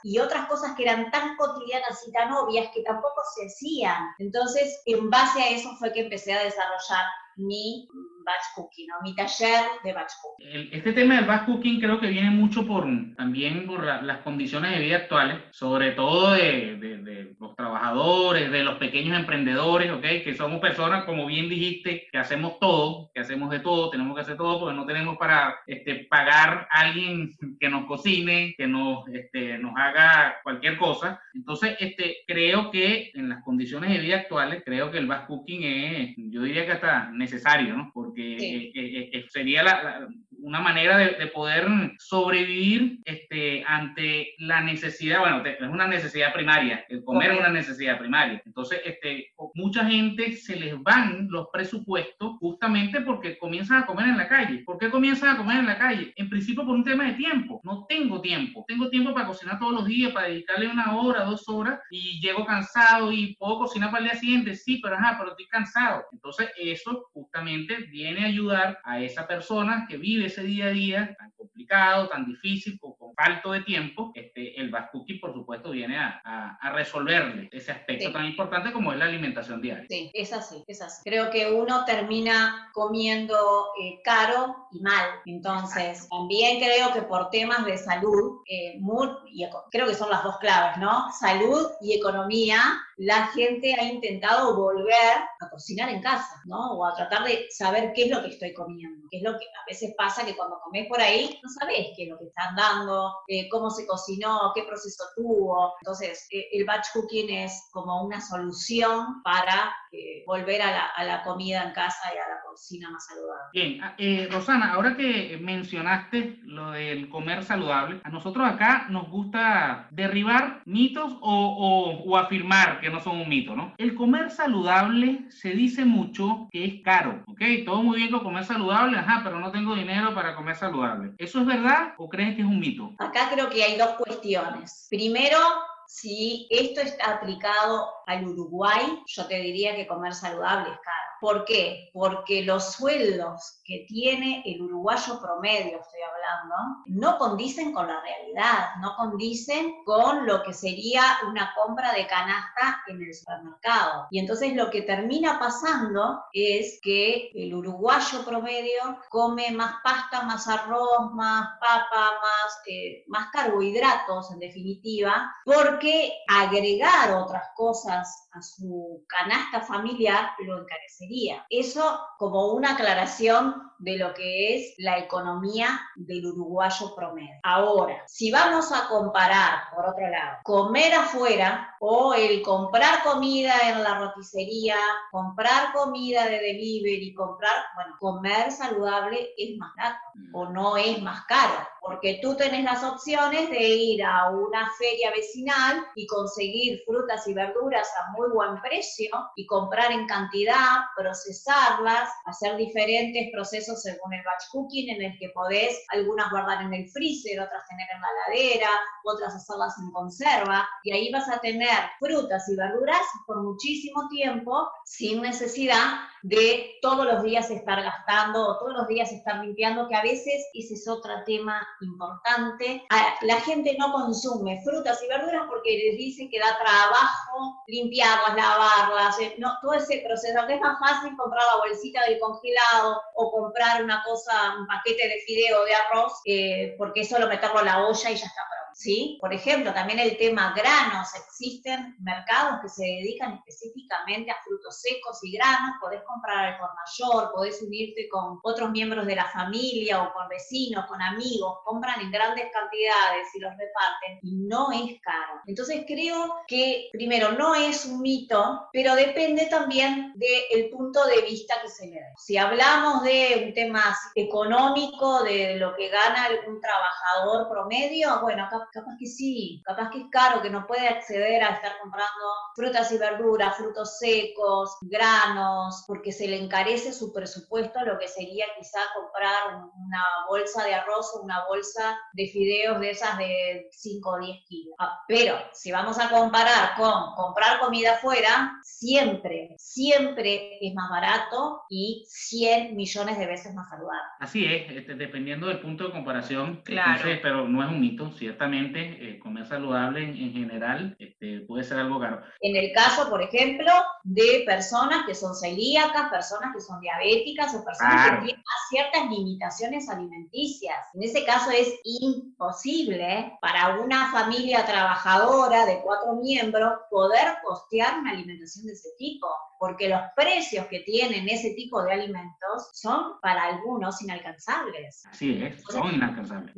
[0.02, 4.04] y otras cosas que eran tan cotidianas y tan obvias que tampoco se hacían.
[4.18, 7.04] Entonces, en base a eso fue que empecé a desarrollar
[7.36, 7.88] mi
[8.24, 8.94] batch cooking, ¿no?
[9.02, 10.68] mi taller de batch cooking.
[10.72, 14.80] Este tema del batch cooking creo que viene mucho por también por las condiciones de
[14.80, 20.02] vida actuales, sobre todo de, de, los trabajadores, de los pequeños emprendedores, ¿ok?
[20.24, 24.22] Que somos personas, como bien dijiste, que hacemos todo, que hacemos de todo, tenemos que
[24.22, 29.06] hacer todo porque no tenemos para este, pagar a alguien que nos cocine, que nos,
[29.08, 31.20] este, nos haga cualquier cosa.
[31.34, 35.62] Entonces, este, creo que en las condiciones de vida actuales, creo que el batch cooking
[35.62, 37.92] es, yo diría que hasta necesario, ¿no?
[38.16, 40.08] Eh, eh, eh, sería la,
[40.42, 41.66] una manera de, poder
[41.98, 47.98] sobrevivir este, ante la necesidad, bueno, es una necesidad primaria, el comer es una necesidad
[47.98, 48.42] primaria.
[48.44, 54.16] Entonces, este, mucha gente se les van los presupuestos justamente porque comienzan a comer en
[54.16, 54.62] la calle.
[54.64, 56.12] ¿Por qué comienzan a comer en la calle?
[56.16, 57.60] En principio por un tema de tiempo.
[57.64, 58.64] No tengo tiempo.
[58.66, 62.44] Tengo tiempo para cocinar todos los días, para dedicarle una hora, dos horas y llego
[62.46, 64.54] cansado y puedo cocinar para el día siguiente.
[64.54, 66.04] Sí, pero ajá, pero estoy cansado.
[66.12, 71.16] Entonces, eso justamente viene a ayudar a esa persona que vive ese día a día
[71.18, 75.98] tan complicado, tan difícil, con, con falto de tiempo, este, el cooking, por supuesto, viene
[75.98, 76.20] a,
[76.60, 79.86] a, resolverle ese aspecto tan importante como es la alimentación diaria.
[79.88, 81.02] Sí, es así, es así.
[81.04, 83.36] Creo que uno termina comiendo
[83.82, 85.06] eh, caro y mal.
[85.26, 90.22] Entonces, también creo que por temas de salud, eh, muy, y creo que son las
[90.22, 91.10] dos claves, ¿no?
[91.12, 92.60] Salud y economía,
[93.00, 96.72] la gente ha intentado volver a cocinar en casa, ¿no?
[96.72, 99.46] O a tratar de saber qué es lo que estoy comiendo, qué es lo que
[99.46, 102.54] a veces pasa que cuando comes por ahí no sabes qué es lo que están
[102.54, 105.72] dando, eh, cómo se cocinó, qué proceso tuvo.
[105.80, 111.04] Entonces, eh, el batch cooking es como una solución para eh, volver a la, a
[111.04, 113.50] la, comida en casa y a la cocina más saludable.
[113.54, 119.08] Bien, ah, eh, Rosana, ahora que mencionaste lo del comer saludable, a nosotros acá nos
[119.08, 123.74] gusta derribar mitos o, o, o afirmar que no son un mito, ¿no?
[123.78, 127.40] El comer saludable se dice mucho que es caro, ¿ok?
[127.64, 131.12] Todo muy bien con comer saludable, ajá, pero no tengo dinero para comer saludable.
[131.18, 132.92] ¿Eso es verdad o crees que es un mito?
[132.98, 134.86] Acá creo que hay dos cuestiones.
[134.90, 135.38] Primero,
[135.86, 140.99] si esto está aplicado al Uruguay, yo te diría que comer saludable es caro.
[141.20, 141.90] ¿Por qué?
[141.92, 146.54] Porque los sueldos que tiene el uruguayo promedio, estoy hablando,
[146.86, 152.82] no condicen con la realidad, no condicen con lo que sería una compra de canasta
[152.88, 154.06] en el supermercado.
[154.10, 160.48] Y entonces lo que termina pasando es que el uruguayo promedio come más pasta, más
[160.48, 169.04] arroz, más papa, más, eh, más carbohidratos en definitiva, porque agregar otras cosas a su
[169.06, 171.09] canasta familiar lo encarecería.
[171.48, 177.40] Eso como una aclaración de lo que es la economía del uruguayo promedio.
[177.42, 183.82] Ahora, si vamos a comparar, por otro lado, comer afuera o el comprar comida en
[183.82, 184.76] la roticería,
[185.10, 189.98] comprar comida de delivery, comprar, bueno, comer saludable es más barato
[190.34, 195.10] o no es más caro, porque tú tenés las opciones de ir a una feria
[195.10, 202.10] vecinal y conseguir frutas y verduras a muy buen precio y comprar en cantidad, procesarlas,
[202.26, 206.90] hacer diferentes procesos según el batch cooking en el que podés algunas guardar en el
[206.90, 208.70] freezer, otras tener en la heladera,
[209.04, 214.70] otras hacerlas en conserva y ahí vas a tener frutas y verduras por muchísimo tiempo
[214.84, 219.96] sin necesidad de todos los días estar gastando o todos los días estar limpiando, que
[219.96, 222.84] a veces ese es otro tema importante.
[223.22, 229.20] La gente no consume frutas y verduras porque les dicen que da trabajo limpiarlas, lavarlas,
[229.20, 233.30] eh, no, todo ese proceso, que es más fácil comprar la bolsita del congelado o
[233.30, 237.64] comprar una cosa, un paquete de fideo de arroz, eh, porque es solo meterlo a
[237.64, 238.42] la olla y ya está
[238.74, 239.18] ¿sí?
[239.20, 241.08] Por ejemplo, también el tema granos.
[241.14, 245.76] Existen mercados que se dedican específicamente a frutos secos y granos.
[245.80, 250.28] Podés comprar al por mayor, podés unirte con otros miembros de la familia o con
[250.28, 251.58] vecinos, con amigos.
[251.64, 255.40] Compran en grandes cantidades y los reparten y no es caro.
[255.46, 261.54] Entonces creo que, primero, no es un mito, pero depende también del punto de vista
[261.62, 262.12] que se le dé.
[262.16, 268.59] Si hablamos de un tema económico, de lo que gana un trabajador promedio, bueno, acá
[268.72, 272.92] capaz que sí, capaz que es caro, que no puede acceder a estar comprando frutas
[272.92, 278.80] y verduras, frutos secos, granos, porque se le encarece su presupuesto lo que sería quizá
[278.94, 284.18] comprar una bolsa de arroz o una bolsa de fideos de esas de 5 o
[284.18, 284.74] 10 kilos.
[284.78, 291.62] Ah, pero si vamos a comparar con comprar comida afuera, siempre, siempre es más barato
[291.68, 294.08] y 100 millones de veces más saludable.
[294.20, 297.02] Así es, este, dependiendo del punto de comparación, claro.
[297.22, 302.00] pero no es un mito, ciertamente eh, comer saludable en, general este, puede ser algo
[302.00, 302.22] caro.
[302.40, 303.72] En el caso, por ejemplo,
[304.04, 309.88] de personas que son celíacas, personas que son diabéticas o personas que tienen ciertas limitaciones
[309.88, 310.76] alimenticias.
[310.94, 318.12] En ese caso es imposible para una familia trabajadora de cuatro miembros poder costear una
[318.12, 319.28] alimentación de ese tipo
[319.60, 325.04] porque los precios que tienen ese tipo de alimentos son para algunos inalcanzables.
[325.06, 326.54] Así es, son inalcanzables.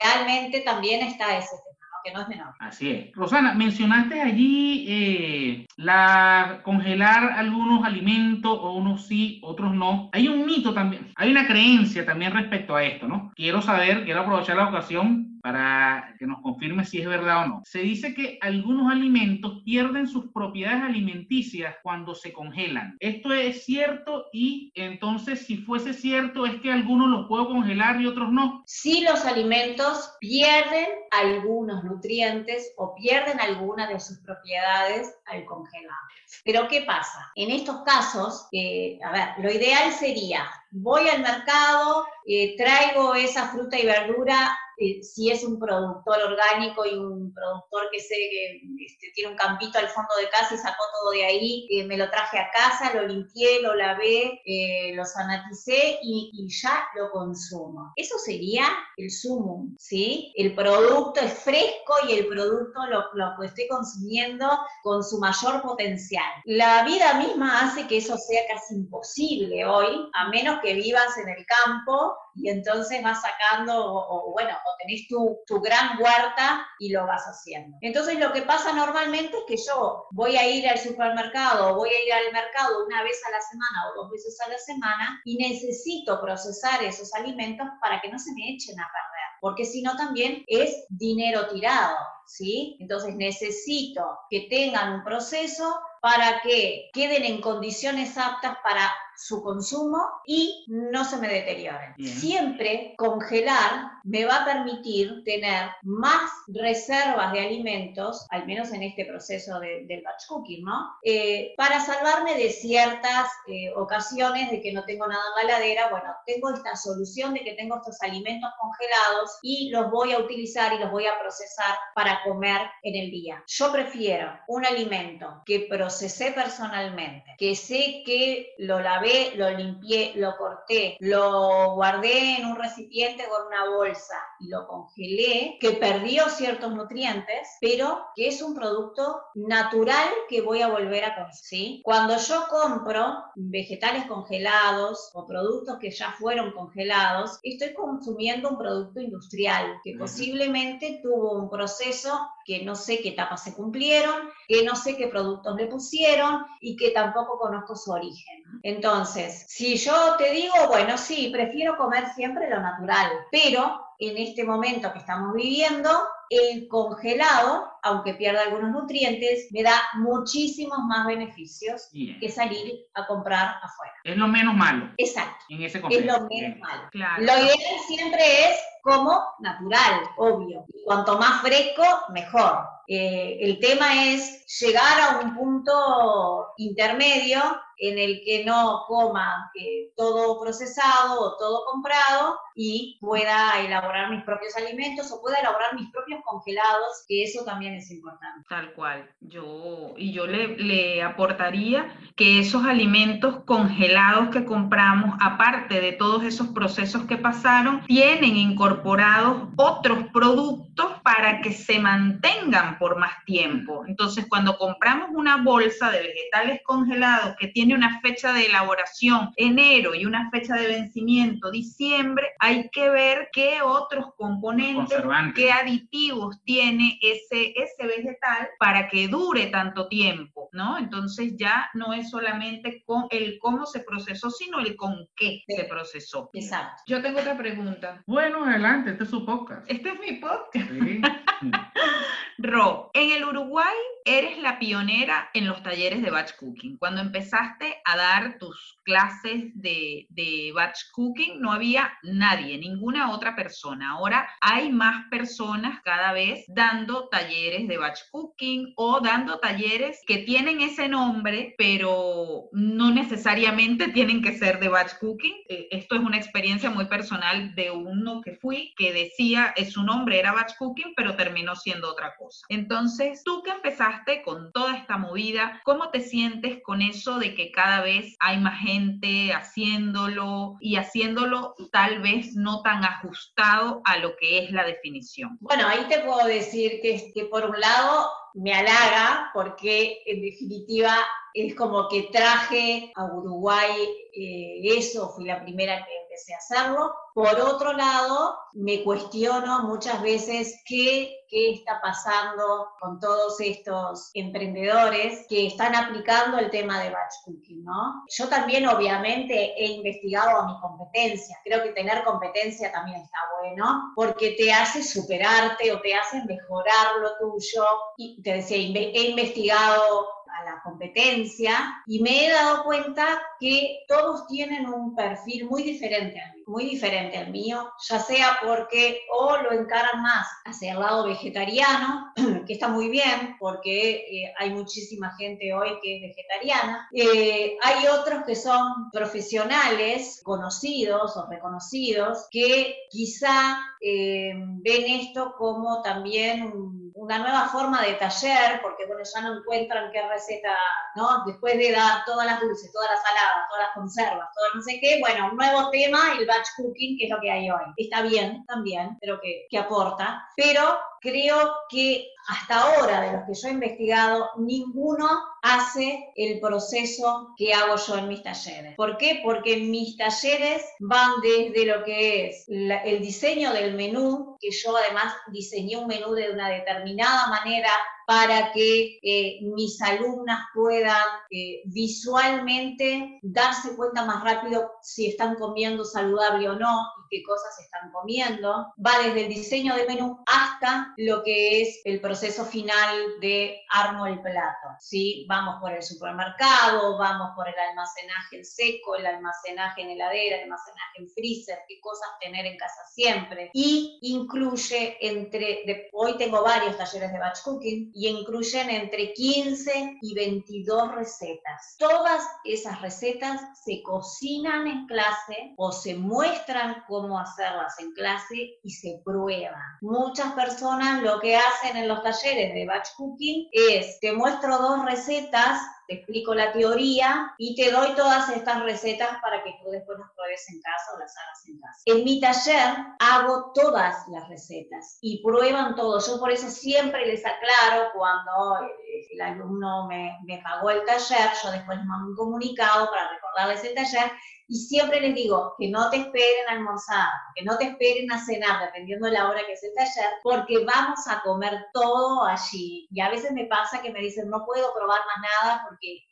[0.00, 2.54] Realmente también está ese tema que no es menor.
[2.58, 3.12] Así es.
[3.14, 10.08] Rosana, mencionaste allí eh, la congelar algunos alimentos, o unos sí, otros no.
[10.14, 13.32] Hay un mito también, hay una creencia también respecto a esto, ¿no?
[13.34, 17.62] Quiero saber, quiero aprovechar la ocasión para que nos confirme si es verdad o no.
[17.64, 22.96] Se dice que algunos alimentos pierden sus propiedades alimenticias cuando se congelan.
[22.98, 24.26] ¿Esto es cierto?
[24.32, 28.64] Y entonces, si fuese cierto, ¿es que algunos los puedo congelar y otros no?
[28.66, 35.96] Sí, los alimentos pierden algunos nutrientes o pierden algunas de sus propiedades al congelar.
[36.44, 37.30] Pero ¿qué pasa?
[37.36, 43.46] En estos casos, eh, a ver, lo ideal sería, voy al mercado, eh, traigo esa
[43.46, 48.60] fruta y verdura eh, si es un productor orgánico y un productor que sé que
[48.84, 51.96] este, tiene un campito al fondo de casa y sacó todo de ahí, eh, me
[51.96, 57.10] lo traje a casa, lo limpié, lo lavé, eh, lo sanaticé y, y, ya lo
[57.10, 57.92] consumo.
[57.96, 60.32] Eso sería el sumum, ¿sí?
[60.36, 64.48] El producto es fresco y el producto lo, lo estoy consumiendo
[64.82, 66.30] con su mayor potencial.
[66.44, 71.28] La vida misma hace que eso sea casi imposible hoy, a menos que vivas en
[71.28, 76.90] el campo y entonces vas sacando, o, bueno, o tenés tu, tu gran huerta y
[76.90, 77.76] lo vas haciendo.
[77.80, 82.04] Entonces lo que pasa normalmente es que yo voy a ir al supermercado, voy a
[82.04, 85.36] ir al mercado una vez a la semana o dos veces a la semana y
[85.36, 89.96] necesito procesar esos alimentos para que no se me echen a perder, porque si no
[89.96, 91.96] también es dinero tirado.
[92.28, 92.76] ¿Sí?
[92.80, 100.02] Entonces necesito que tengan un proceso para que queden en condiciones aptas para su consumo
[100.26, 101.94] y no se me deterioren.
[101.98, 109.04] Siempre congelar me va a permitir tener más reservas de alimentos, al menos en este
[109.04, 110.94] proceso del batch cooking, ¿no?
[111.02, 115.90] Eh, para salvarme de ciertas eh, ocasiones de que no tengo nada en la heladera,
[115.90, 120.72] bueno, tengo esta solución de que tengo estos alimentos congelados y los voy a utilizar
[120.72, 123.42] y los voy a procesar para comer en el día.
[123.46, 129.05] Yo prefiero un alimento que procesé personalmente, que sé que lo lavé
[129.36, 135.58] lo limpié, lo corté, lo guardé en un recipiente con una bolsa y lo congelé,
[135.60, 141.14] que perdió ciertos nutrientes, pero que es un producto natural que voy a volver a
[141.14, 141.80] consumir.
[141.82, 149.00] Cuando yo compro vegetales congelados o productos que ya fueron congelados, estoy consumiendo un producto
[149.00, 154.76] industrial que posiblemente tuvo un proceso que no sé qué etapas se cumplieron, que no
[154.76, 158.44] sé qué productos le pusieron y que tampoco conozco su origen.
[158.62, 164.44] Entonces, si yo te digo, bueno, sí, prefiero comer siempre lo natural, pero en este
[164.44, 165.90] momento que estamos viviendo,
[166.30, 173.60] el congelado, aunque pierda algunos nutrientes, me da muchísimos más beneficios que salir a comprar
[173.62, 173.94] afuera.
[174.02, 174.90] Es lo menos malo.
[174.96, 175.44] Exacto.
[175.48, 176.88] En ese es lo menos malo.
[177.18, 180.64] Lo ideal siempre es como natural, obvio.
[180.84, 181.82] cuanto más fresco,
[182.12, 182.68] mejor.
[182.88, 187.40] Eh, el tema es llegar a un punto intermedio
[187.78, 194.24] en el que no coma eh, todo procesado o todo comprado y pueda elaborar mis
[194.24, 198.46] propios alimentos o pueda elaborar mis propios congelados, que eso también es importante.
[198.48, 199.08] Tal cual.
[199.20, 206.24] Yo, y yo le, le aportaría que esos alimentos congelados que compramos, aparte de todos
[206.24, 213.84] esos procesos que pasaron, tienen incorporados otros productos para que se mantengan por más tiempo.
[213.86, 219.94] Entonces, cuando compramos una bolsa de vegetales congelados que tiene una fecha de elaboración enero
[219.94, 225.02] y una fecha de vencimiento diciembre, hay que ver qué otros componentes,
[225.34, 230.78] qué aditivos tiene ese, ese vegetal para que dure tanto tiempo, ¿no?
[230.78, 235.64] Entonces ya no es solamente con el cómo se procesó, sino el con qué se
[235.64, 236.30] procesó.
[236.32, 236.82] Exacto.
[236.86, 238.02] Yo tengo otra pregunta.
[238.06, 239.70] Bueno, adelante, este es su podcast.
[239.70, 240.70] Este es mi podcast.
[240.70, 241.00] Sí.
[242.38, 243.74] Ro, en el Uruguay
[244.06, 246.78] eres la pionera en los talleres de batch cooking.
[246.78, 253.34] Cuando empezaste a dar tus clases de, de, batch cooking, no había nadie, ninguna otra
[253.34, 253.90] persona.
[253.90, 260.18] Ahora hay más personas cada vez dando talleres de batch cooking o dando talleres que
[260.18, 265.34] tienen ese nombre, pero no necesariamente tienen que ser de batch cooking.
[265.48, 270.20] Eh, esto es una experiencia muy personal de uno que fui, que decía, su nombre
[270.20, 272.46] era batch cooking, pero terminó siendo otra cosa.
[272.48, 277.50] Entonces, tú que empezaste con toda esta movida, ¿cómo te sientes con eso de que
[277.50, 284.16] cada vez hay más gente haciéndolo y haciéndolo tal vez no tan ajustado a lo
[284.16, 285.38] que es la definición?
[285.40, 290.94] Bueno, ahí te puedo decir que, que por un lado me halaga porque en definitiva
[291.36, 293.70] es como que traje a Uruguay
[294.18, 296.94] eh, eso, fui la primera que empecé a hacerlo.
[297.14, 305.26] Por otro lado, me cuestiono muchas veces qué, qué está pasando con todos estos emprendedores
[305.28, 308.04] que están aplicando el tema de batch cooking, ¿no?
[308.08, 311.38] Yo también obviamente he investigado a mi competencia.
[311.44, 316.96] Creo que tener competencia también está bueno porque te hace superarte o te hace mejorar
[317.02, 317.64] lo tuyo.
[317.98, 324.68] Y te decía, he investigado la competencia y me he dado cuenta que todos tienen
[324.68, 330.28] un perfil muy diferente muy diferente al mío, ya sea porque o lo encaran más
[330.44, 332.12] hacia el lado vegetariano,
[332.46, 337.86] que está muy bien porque eh, hay muchísima gente hoy que es vegetariana, eh, hay
[337.88, 347.18] otros que son profesionales conocidos o reconocidos que quizá eh, ven esto como también una
[347.18, 350.56] nueva forma de taller, porque bueno, ya no encuentran qué receta,
[350.94, 351.24] ¿no?
[351.26, 354.78] Después de dar todas las dulces, todas las saladas, todas las conservas, todo no sé
[354.80, 357.64] qué, bueno, un nuevo tema, el batch cooking, que es lo que hay hoy.
[357.76, 363.34] Está bien también, pero que, que aporta, pero creo que hasta ahora, de los que
[363.34, 365.08] yo he investigado, ninguno
[365.42, 368.74] hace el proceso que hago yo en mis talleres.
[368.76, 369.20] ¿Por qué?
[369.22, 375.14] Porque mis talleres van desde lo que es el diseño del menú, que yo además
[375.28, 377.70] diseñé un menú de una determinada manera
[378.06, 385.84] para que eh, mis alumnas puedan eh, visualmente darse cuenta más rápido si están comiendo
[385.84, 388.72] saludable o no qué cosas están comiendo.
[388.84, 394.06] Va desde el diseño de menú hasta lo que es el proceso final de armo
[394.06, 394.68] el plato.
[394.80, 395.26] ¿sí?
[395.28, 400.42] Vamos por el supermercado, vamos por el almacenaje en seco, el almacenaje en heladera, el
[400.44, 403.50] almacenaje en freezer, qué cosas tener en casa siempre.
[403.52, 410.14] Y incluye entre, hoy tengo varios talleres de batch cooking, y incluyen entre 15 y
[410.14, 411.76] 22 recetas.
[411.78, 418.70] Todas esas recetas se cocinan en clase o se muestran cómo hacerlas en clase y
[418.70, 419.60] se prueban.
[419.82, 424.84] Muchas personas lo que hacen en los talleres de batch cooking es, te muestro dos
[424.86, 429.98] recetas te explico la teoría y te doy todas estas recetas para que tú después
[429.98, 431.82] las pruebes en casa o las hagas en casa.
[431.84, 436.00] En mi taller hago todas las recetas y prueban todo.
[436.04, 438.68] Yo por eso siempre les aclaro cuando
[439.10, 443.64] el alumno me, me pagó el taller, yo después les mando un comunicado para recordarles
[443.64, 444.12] el taller
[444.48, 448.24] y siempre les digo que no te esperen a almorzar, que no te esperen a
[448.24, 452.86] cenar, dependiendo de la hora que es el taller, porque vamos a comer todo allí.
[452.92, 456.04] Y a veces me pasa que me dicen, no puedo probar más nada porque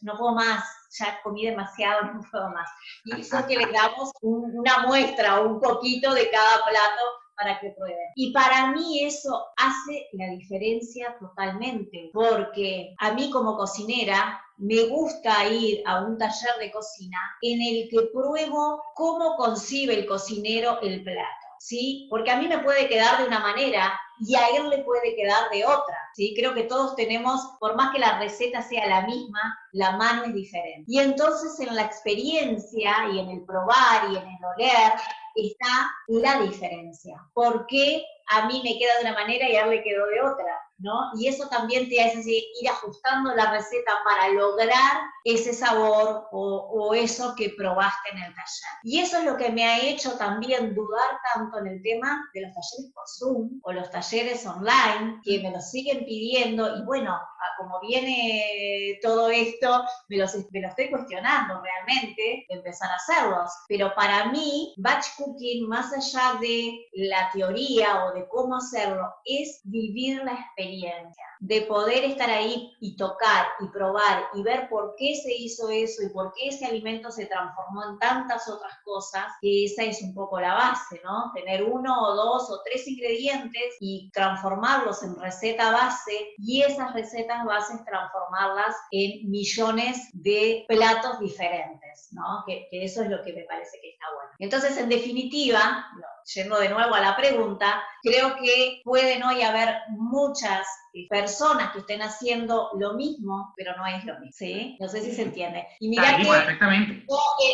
[0.00, 0.64] no puedo más,
[0.98, 2.70] ya comí demasiado, no puedo más.
[3.04, 7.02] Y eso es que les damos una muestra, un poquito de cada plato
[7.36, 8.08] para que prueben.
[8.14, 15.46] Y para mí eso hace la diferencia totalmente, porque a mí como cocinera me gusta
[15.48, 21.02] ir a un taller de cocina en el que pruebo cómo concibe el cocinero el
[21.02, 21.28] plato.
[21.58, 22.08] ¿Sí?
[22.10, 25.48] Porque a mí me puede quedar de una manera y a él le puede quedar
[25.50, 25.96] de otra.
[26.14, 26.34] ¿sí?
[26.36, 30.34] Creo que todos tenemos, por más que la receta sea la misma, la mano es
[30.34, 30.84] diferente.
[30.86, 34.92] Y entonces en la experiencia y en el probar y en el oler
[35.34, 37.16] está la diferencia.
[37.32, 40.20] ¿Por qué a mí me queda de una manera y a él le quedó de
[40.20, 40.64] otra?
[40.78, 41.10] ¿no?
[41.18, 47.34] Y eso también te hace ir ajustando la receta para lograr ese sabor o, eso
[47.36, 48.70] que probaste en el taller.
[48.82, 52.42] Y eso es lo que me ha hecho también dudar tanto en el tema de
[52.42, 57.18] los talleres por Zoom o los talleres online, que me lo siguen pidiendo y bueno,
[57.58, 63.50] como viene todo esto, me, los, me lo estoy cuestionando realmente de empezar a hacerlos.
[63.68, 69.60] Pero para mí, batch cooking, más allá de la teoría o de cómo hacerlo, es
[69.64, 75.14] vivir la experiencia de poder estar ahí y tocar y probar y ver por qué
[75.14, 79.82] se hizo eso y por qué ese alimento se transformó en tantas otras cosas, esa
[79.82, 81.32] es un poco la base, ¿no?
[81.34, 87.44] Tener uno o dos o tres ingredientes y transformarlos en receta base y esas recetas
[87.44, 92.42] bases transformarlas en millones de platos diferentes, ¿no?
[92.46, 94.30] Que eso es lo que me parece que está bueno.
[94.38, 95.86] Entonces, en definitiva,
[96.32, 100.66] yendo de nuevo a la pregunta, creo que pueden hoy haber muchas
[101.08, 104.76] personas que estén haciendo lo mismo, pero no es lo mismo, ¿sí?
[104.80, 105.66] No sé si se entiende.
[105.80, 107.06] Y mira que perfectamente.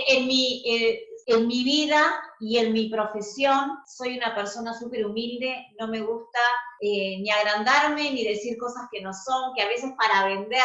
[0.08, 2.02] en, mi, eh, en mi vida
[2.38, 6.38] y en mi profesión soy una persona súper humilde, no me gusta
[6.80, 10.60] eh, ni agrandarme ni decir cosas que no son, que a veces para vender,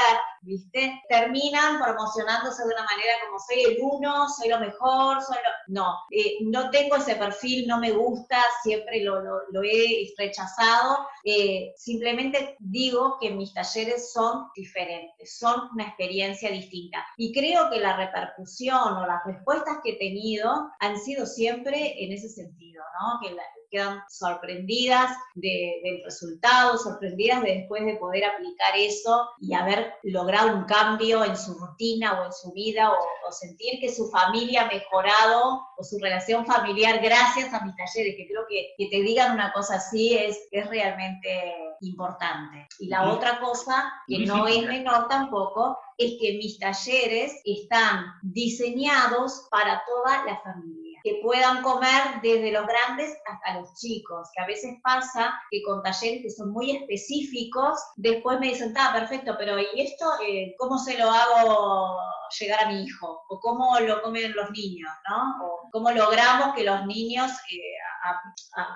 [0.46, 1.02] ¿viste?
[1.10, 5.74] Terminan promocionándose de una manera como soy el uno, soy lo mejor, soy lo...
[5.74, 9.20] No, eh, no tengo ese perfil, no me gusta, siempre lo,
[9.64, 11.08] he rechazado.
[11.24, 17.06] Eh, simplemente digo que mis talleres son diferentes, son una experiencia distinta.
[17.18, 22.14] Y creo que la repercusión o las respuestas que he tenido han sido siempre en
[22.14, 23.20] ese sentido, ¿no?
[23.70, 30.66] Quedan sorprendidas del resultado, sorprendidas de después de poder aplicar eso y haber logrado un
[30.66, 32.95] cambio en su rutina o en su vida o,
[33.32, 38.28] sentir que su familia ha mejorado o su relación familiar gracias a mis talleres, que
[38.28, 42.68] creo que, que te digan una cosa así es, es realmente importante.
[42.80, 49.47] Y la otra cosa, que no es menor tampoco, es que mis talleres están diseñados
[49.49, 50.75] para toda la familia
[51.06, 55.84] que puedan comer desde los grandes hasta los chicos, que a veces pasa que con
[55.84, 60.80] talleres que son muy específicos, después me dicen, está perfecto, pero ¿y esto eh, cómo
[60.80, 61.99] se lo hago
[62.39, 63.24] llegar a mi hijo?
[63.30, 64.91] ¿O cómo lo comen los niños?
[65.08, 65.45] ¿no?
[65.45, 67.62] ¿O cómo logramos que los niños eh,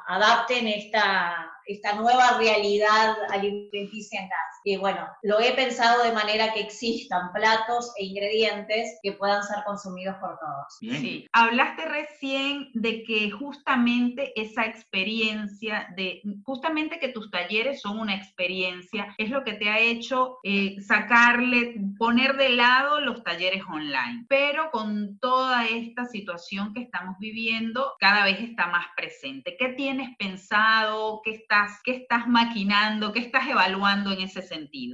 [0.07, 4.48] adapten esta, esta nueva realidad alimenticia en casa?
[4.63, 9.57] Y bueno, lo he pensado de manera que existan platos e ingredientes que puedan ser
[9.65, 10.77] consumidos por todos.
[10.79, 18.15] Sí, hablaste recién de que justamente esa experiencia, de justamente que tus talleres son una
[18.15, 24.25] experiencia, es lo que te ha hecho eh, sacarle, poner de lado los talleres online.
[24.27, 29.55] Pero con toda esta situación que estamos viviendo, cada vez está más presente.
[29.57, 31.21] ¿Qué tienes pensado?
[31.23, 33.13] ¿Qué estás, qué estás maquinando?
[33.13, 34.41] ¿Qué estás evaluando en ese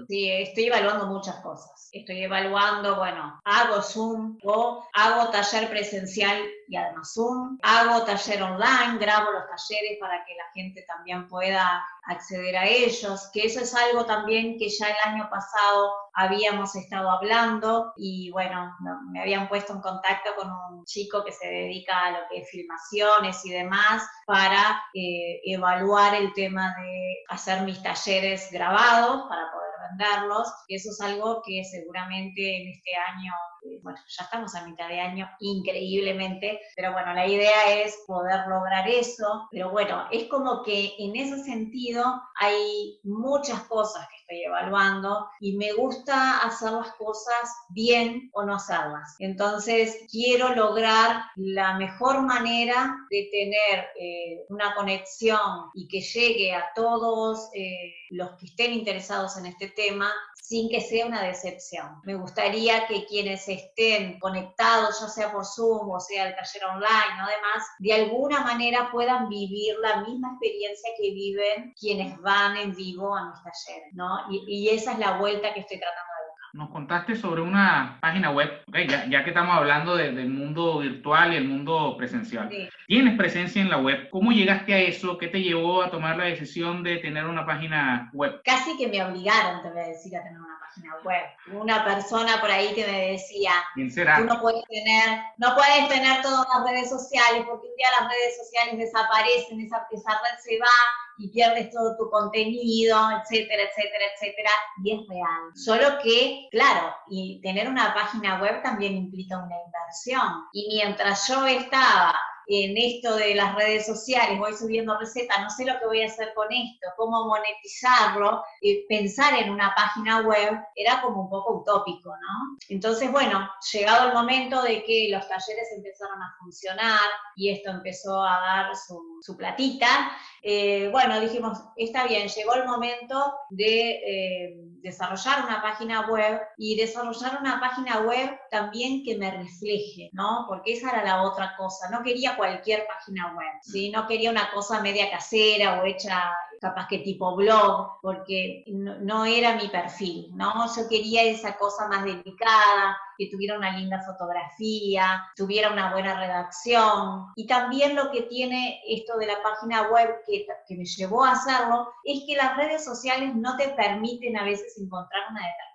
[0.08, 1.89] Sí, estoy evaluando muchas cosas.
[1.91, 8.97] Estoy evaluando, bueno, hago Zoom o hago taller presencial y además Zoom, hago taller online,
[8.99, 13.76] grabo los talleres para que la gente también pueda acceder a ellos, que eso es
[13.76, 18.76] algo también que ya el año pasado habíamos estado hablando y bueno,
[19.11, 22.49] me habían puesto en contacto con un chico que se dedica a lo que es
[22.49, 29.66] filmaciones y demás para eh, evaluar el tema de hacer mis talleres grabados para poder
[29.89, 30.47] venderlos.
[30.68, 33.34] Y eso es algo que seguramente en este año
[33.82, 38.88] bueno, ya estamos a mitad de año increíblemente, pero bueno, la idea es poder lograr
[38.88, 42.03] eso, pero bueno, es como que en ese sentido
[42.39, 48.55] hay muchas cosas que estoy evaluando y me gusta hacer las cosas bien o no
[48.55, 49.15] hacerlas.
[49.19, 56.65] Entonces, quiero lograr la mejor manera de tener eh, una conexión y que llegue a
[56.76, 60.11] todos eh, los que estén interesados en este tema
[60.47, 62.01] sin que sea una decepción.
[62.03, 67.23] Me gustaría que quienes estén conectados, ya sea por Zoom o sea el taller online
[67.23, 72.76] o demás, de alguna manera puedan vivir la misma experiencia que viven quienes van en
[72.76, 74.14] vivo a mis talleres, ¿no?
[74.30, 76.14] Y, y esa es la vuelta que estoy tratando
[76.56, 81.36] nos contaste sobre una página web, okay, ya, que estamos hablando del mundo virtual y
[81.36, 82.49] el mundo presencial.
[82.88, 84.10] ¿Tienes presencia en la web?
[84.10, 85.18] ¿Cómo llegaste a eso?
[85.18, 88.41] ¿Qué te llevó a tomar la decisión de tener una página web?
[88.45, 91.62] Casi que me obligaron, te voy a decir, a tener una página web.
[91.62, 94.18] Una persona por ahí que me decía, ¿Quién será?
[94.18, 98.10] tú no puedes tener, no puedes tener todas las redes sociales porque un día las
[98.10, 104.06] redes sociales desaparecen, esa, esa red se va y pierdes todo tu contenido, etcétera, etcétera,
[104.14, 104.49] etcétera,
[104.84, 105.41] y es real.
[105.56, 110.45] Solo que, claro, y tener una página web también implica una inversión.
[110.53, 112.15] Y mientras yo estaba
[112.47, 116.07] en esto de las redes sociales, voy subiendo recetas, no sé lo que voy a
[116.07, 118.43] hacer con esto, cómo monetizarlo,
[118.87, 122.57] pensar en una página web era como un poco utópico, ¿no?
[122.69, 128.21] Entonces, bueno, llegado el momento de que los talleres empezaron a funcionar y esto empezó
[128.21, 130.11] a dar su, su platita,
[130.43, 134.55] eh, bueno, dijimos, está bien, llegó el momento de eh,
[134.86, 140.45] desarrollar una página web y desarrollar una página web también que me refleje, ¿no?
[140.47, 143.89] Porque esa era la otra cosa, no quería cualquier página web, ¿sí?
[143.89, 149.56] No quería una cosa media casera o hecha capaz que tipo blog, porque no, era
[149.56, 150.66] mi perfil, ¿no?
[150.76, 157.28] Yo quería esa cosa más delicada, que tuviera una linda fotografía, tuviera una buena redacción.
[157.36, 161.32] Y también lo que tiene esto de la página web que, que me llevó a
[161.32, 165.74] hacerlo es que las redes sociales no te permiten a veces encontrar una determinada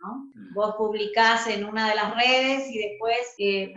[0.00, 0.54] Mm.
[0.54, 3.72] Vos publicás en una de las redes y después, eh,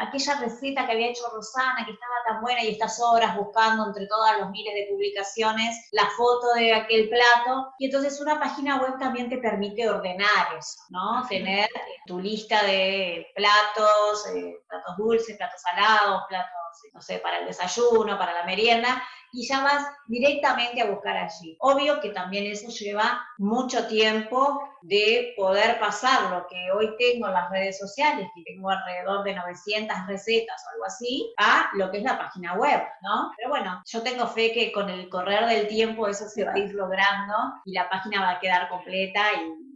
[0.00, 4.06] aquella receta que había hecho Rosana, que estaba tan buena y estas horas buscando entre
[4.06, 7.72] todas los miles de publicaciones la foto de aquel plato.
[7.78, 11.26] Y entonces una página web también te permite ordenar eso, ¿no?
[11.28, 11.68] Tener
[12.06, 16.52] tu lista de platos, eh, platos dulces, platos salados, platos,
[16.92, 19.02] no sé, para el desayuno, para la merienda,
[19.32, 21.56] y ya vas directamente a buscar allí.
[21.60, 27.34] Obvio que también eso lleva mucho tiempo de poder pasar lo que hoy tengo en
[27.34, 31.98] las redes sociales, que tengo alrededor de 900 recetas o algo así, a lo que
[31.98, 33.32] es la página web, ¿no?
[33.36, 36.58] Pero bueno, yo tengo fe que con el correr del tiempo eso se va a
[36.58, 39.67] ir logrando y la página va a quedar completa y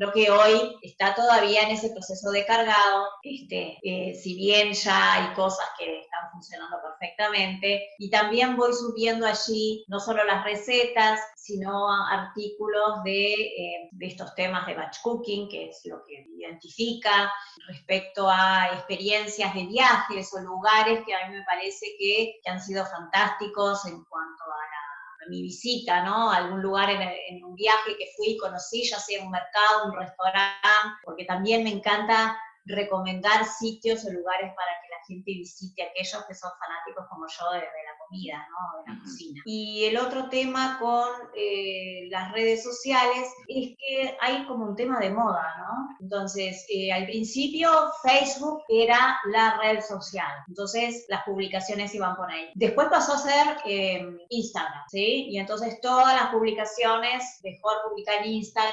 [0.00, 5.12] creo que hoy está todavía en ese proceso de cargado, este, eh, si bien ya
[5.12, 11.20] hay cosas que están funcionando perfectamente, y también voy subiendo allí no solo las recetas,
[11.36, 17.30] sino artículos de, eh, de estos temas de batch cooking, que es lo que identifica,
[17.68, 22.62] respecto a experiencias de viajes o lugares que a mí me parece que, que han
[22.62, 24.79] sido fantásticos en cuanto a la
[25.28, 26.30] mi visita, ¿no?
[26.30, 29.96] A algún lugar en, un viaje que fui y conocí, ya sea un mercado, un
[29.98, 36.24] restaurante, porque también me encanta recomendar sitios o lugares para que la gente visite, aquellos
[36.26, 38.82] que son fanáticos como yo de, de la comida ¿no?
[38.82, 39.42] De la cocina.
[39.44, 44.98] Y el otro tema con eh, las redes sociales es que hay como un tema
[44.98, 45.96] de moda, ¿no?
[46.00, 47.70] Entonces, eh, al principio
[48.02, 52.50] Facebook era la red social, entonces las publicaciones iban por ahí.
[52.54, 55.28] Después pasó a ser em, Instagram, ¿sí?
[55.30, 58.70] Y entonces todas las publicaciones mejor publicar en Instagram.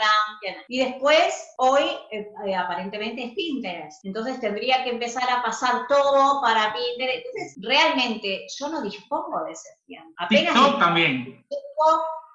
[0.68, 4.06] Y después, hoy eh, aparentemente es Pinterest.
[4.06, 7.26] Entonces tendría que empezar a pasar todo para Pinterest.
[7.26, 10.14] Entonces, realmente yo no dispongo de ese tiempo.
[10.18, 11.46] Apenas TikTok también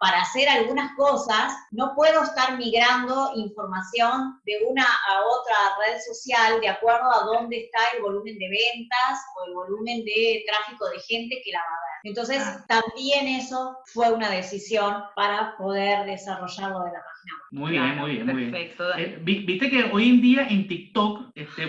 [0.03, 6.61] para hacer algunas cosas, no puedo estar migrando información de una a otra red social
[6.61, 10.99] de acuerdo a dónde está el volumen de ventas o el volumen de tráfico de
[10.99, 11.92] gente que la va a ver.
[12.05, 12.65] Entonces, ah.
[12.69, 18.27] también eso fue una decisión para poder desarrollarlo de la página Muy bien, muy bien,
[18.27, 18.55] muy bien.
[18.97, 21.67] Eh, viste que hoy en día en TikTok, este,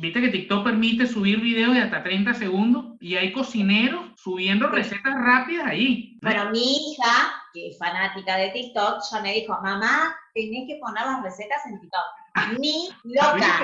[0.00, 5.14] viste que TikTok permite subir videos de hasta 30 segundos y hay cocineros subiendo recetas
[5.14, 6.18] rápidas ahí.
[6.20, 11.06] Pero mi hija, que es fanática de TikTok, ya me dijo, mamá, tenés que poner
[11.06, 12.58] las recetas en TikTok.
[12.58, 13.60] Ni loca.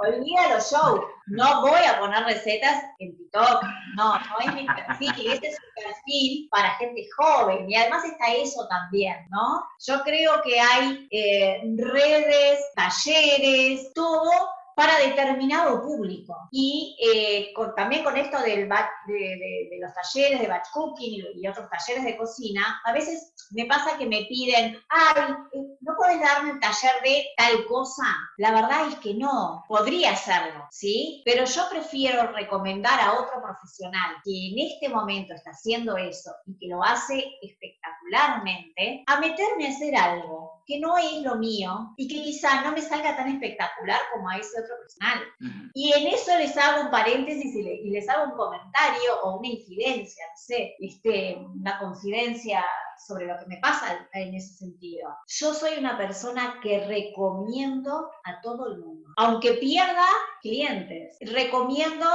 [0.00, 1.00] Olvida los shows.
[1.26, 3.62] No voy a poner recetas en TikTok.
[3.96, 5.32] No, no es mi perfil.
[5.32, 7.70] Este es un perfil para gente joven.
[7.70, 9.64] Y además está eso también, ¿no?
[9.86, 14.30] Yo creo que hay eh, redes, talleres, todo
[14.80, 16.48] para determinado público.
[16.50, 22.16] Y eh, también con esto de, los talleres de batch cooking y, otros talleres de
[22.16, 26.92] cocina, a veces me pasa que me piden, ay, eh, ¿no puedes darme un taller
[27.02, 28.04] de tal cosa?
[28.36, 31.22] La verdad es que no, podría hacerlo, ¿sí?
[31.24, 36.58] Pero yo prefiero recomendar a otro profesional que en este momento está haciendo eso y
[36.58, 42.06] que lo hace espectacularmente, a meterme a hacer algo que no es lo mío y
[42.06, 45.18] que quizá no me salga tan espectacular como a ese otro personal.
[45.74, 50.24] Y en eso les hago un paréntesis y, les hago un comentario o una incidencia,
[50.26, 52.64] no sé, este, una confidencia
[53.10, 55.10] sobre lo que me pasa en ese sentido.
[55.26, 60.06] Yo soy una persona que recomiendo a todo el mundo, aunque pierda
[60.40, 61.18] clientes.
[61.20, 62.06] Recomiendo,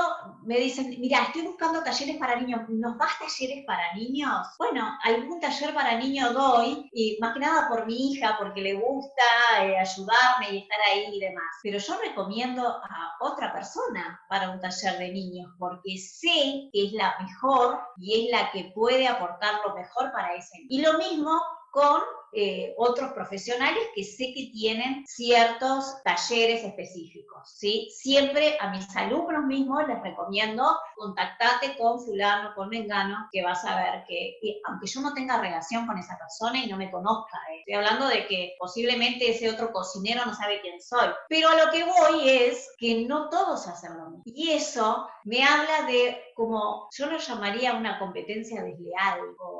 [0.41, 4.47] me dicen, mira, estoy buscando talleres para niños, ¿nos das talleres para niños?
[4.58, 8.74] Bueno, algún taller para niños doy, y más que nada por mi hija, porque le
[8.74, 9.22] gusta
[9.62, 11.45] eh, ayudarme y estar ahí y demás.
[11.62, 16.93] Pero yo recomiendo a otra persona para un taller de niños, porque sé que es
[16.93, 20.68] la mejor y es la que puede aportar lo mejor para ese niño.
[20.72, 21.39] Y lo mismo
[21.76, 22.01] con
[22.36, 27.90] eh, otros profesionales que sé que tienen ciertos talleres específicos, ¿sí?
[27.96, 33.76] Siempre a mis alumnos mismos les recomiendo contactate con fulano, con mengano, que vas a
[33.76, 37.60] ver que, aunque yo no tenga relación con esa persona y no me conozca, ¿eh?
[37.60, 41.72] estoy hablando de que posiblemente ese otro cocinero no sabe quién soy, pero a lo
[41.72, 44.24] que voy es que no todos hacen lo mismo.
[44.26, 49.55] Y eso me habla de como, yo lo llamaría una competencia desleal o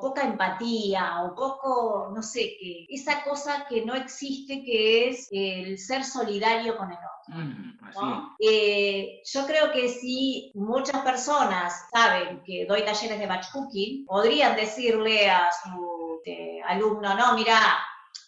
[0.00, 5.78] poca empatía o poco no sé, qué, esa cosa que no existe que es el
[5.78, 7.12] ser solidario con el otro.
[8.40, 14.56] Eh, yo creo que si muchas personas saben que doy talleres de batch cooking, podrían
[14.56, 17.58] decirle a su este, alumno, no, mira,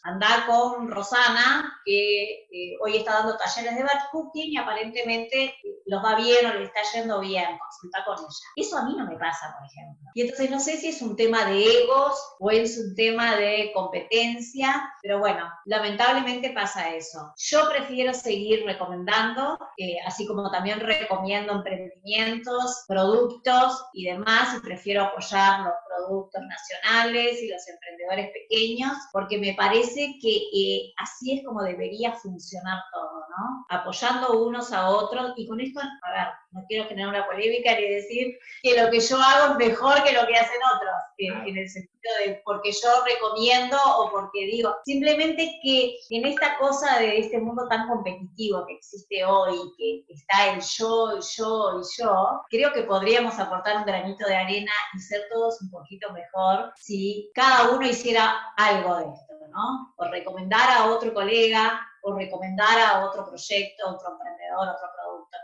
[0.05, 5.55] anda con Rosana, que eh, hoy está dando talleres de batch cooking y aparentemente
[5.87, 8.47] los va bien o le está yendo bien, consulta con ella.
[8.57, 10.11] Eso a mí no me pasa, por ejemplo.
[10.15, 13.71] Y entonces no sé si es un tema de egos o es un tema de
[13.75, 17.33] competencia, pero bueno, lamentablemente pasa eso.
[17.37, 25.05] Yo prefiero seguir recomendando, eh, así como también recomiendo emprendimientos, productos y demás, y prefiero
[25.05, 31.63] apoyar productos nacionales y los emprendedores pequeños, porque me parece que eh, así es como
[31.63, 33.67] debería funcionar todo, ¿no?
[33.69, 37.89] Apoyando unos a otros y con esto, a ver, no quiero generar una polémica ni
[37.89, 41.69] decir que lo que yo hago es mejor que lo que hacen otros, en el
[41.69, 47.39] sentido de porque yo recomiendo o porque digo, simplemente que en esta cosa de este
[47.39, 52.83] mundo tan competitivo que existe hoy, que está el yo, yo y yo, creo que
[52.83, 57.87] podríamos aportar un granito de arena y ser todos un poquito mejor si cada uno
[57.87, 59.95] hiciera algo de esto, ¿no?
[59.97, 64.89] O recomendar a otro colega, o recomendar a otro proyecto, otro emprendedor, otro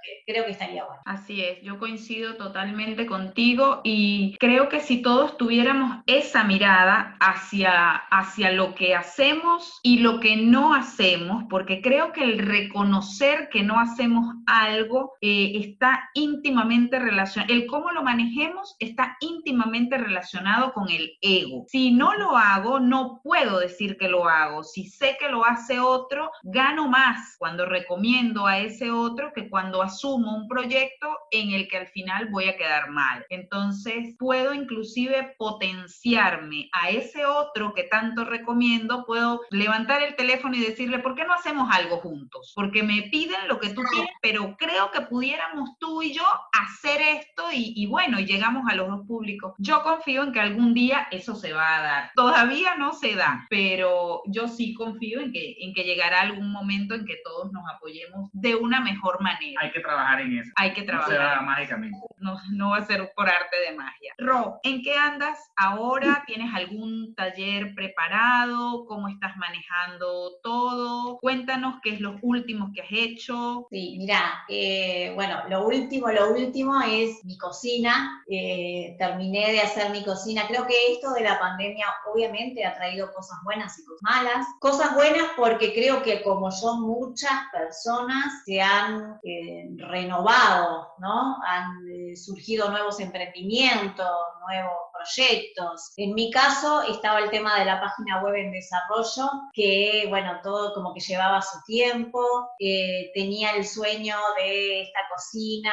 [0.03, 1.01] que creo que estaría bueno.
[1.05, 7.97] Así es, yo coincido totalmente contigo y creo que si todos tuviéramos esa mirada hacia,
[7.97, 13.63] hacia lo que hacemos y lo que no hacemos, porque creo que el reconocer que
[13.63, 20.91] no hacemos algo eh, está íntimamente relacionado, el cómo lo manejemos está íntimamente relacionado con
[20.91, 21.65] el ego.
[21.69, 24.63] Si no lo hago, no puedo decir que lo hago.
[24.63, 29.60] Si sé que lo hace otro, gano más cuando recomiendo a ese otro que cuando
[29.83, 33.25] asumo un proyecto en el que al final voy a quedar mal.
[33.31, 40.61] Entonces, puedo inclusive potenciarme a ese otro que tanto recomiendo, puedo levantar el teléfono y
[40.61, 42.53] decirle, ¿por qué no hacemos algo juntos?
[42.55, 47.01] Porque me piden lo que tú tienes, pero creo que pudiéramos tú y yo hacer
[47.01, 49.55] esto y, y bueno, llegamos a los dos públicos.
[49.59, 52.11] Yo confío en que algún día eso se va a dar.
[52.15, 56.95] Todavía no se da, pero yo sí confío en que, en que llegará algún momento
[56.95, 59.50] en que todos nos apoyemos de una mejor manera.
[59.59, 60.51] Hay que trabajar en eso.
[60.57, 61.13] Hay que trabajar.
[61.13, 61.99] No se mágicamente.
[62.19, 64.15] No, no va a ser por arte de magia.
[64.19, 66.23] Ro, ¿en qué andas ahora?
[66.27, 68.85] ¿Tienes algún taller preparado?
[68.87, 71.19] ¿Cómo estás manejando todo?
[71.19, 73.67] Cuéntanos qué es lo último que has hecho.
[73.71, 78.23] Sí, mira, eh, bueno, lo último, lo último es mi cocina.
[78.29, 80.43] Eh, terminé de hacer mi cocina.
[80.47, 84.47] Creo que esto de la pandemia obviamente ha traído cosas buenas y cosas malas.
[84.59, 89.40] Cosas buenas porque creo que como son muchas personas, se han eh,
[89.77, 91.37] renovado, ¿no?
[91.47, 94.09] Han surgido nuevos emprendimientos,
[94.41, 95.93] nuevos proyectos.
[95.97, 100.75] En mi caso estaba el tema de la página web en desarrollo, que bueno, todo
[100.75, 102.23] como que llevaba su tiempo,
[102.59, 105.73] eh, tenía el sueño de esta cocina,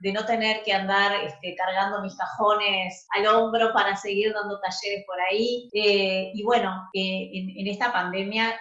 [0.00, 5.04] de no tener que andar este, cargando mis cajones al hombro para seguir dando talleres
[5.06, 5.68] por ahí.
[5.72, 8.58] Eh, y bueno, eh, en, en, esta pandemia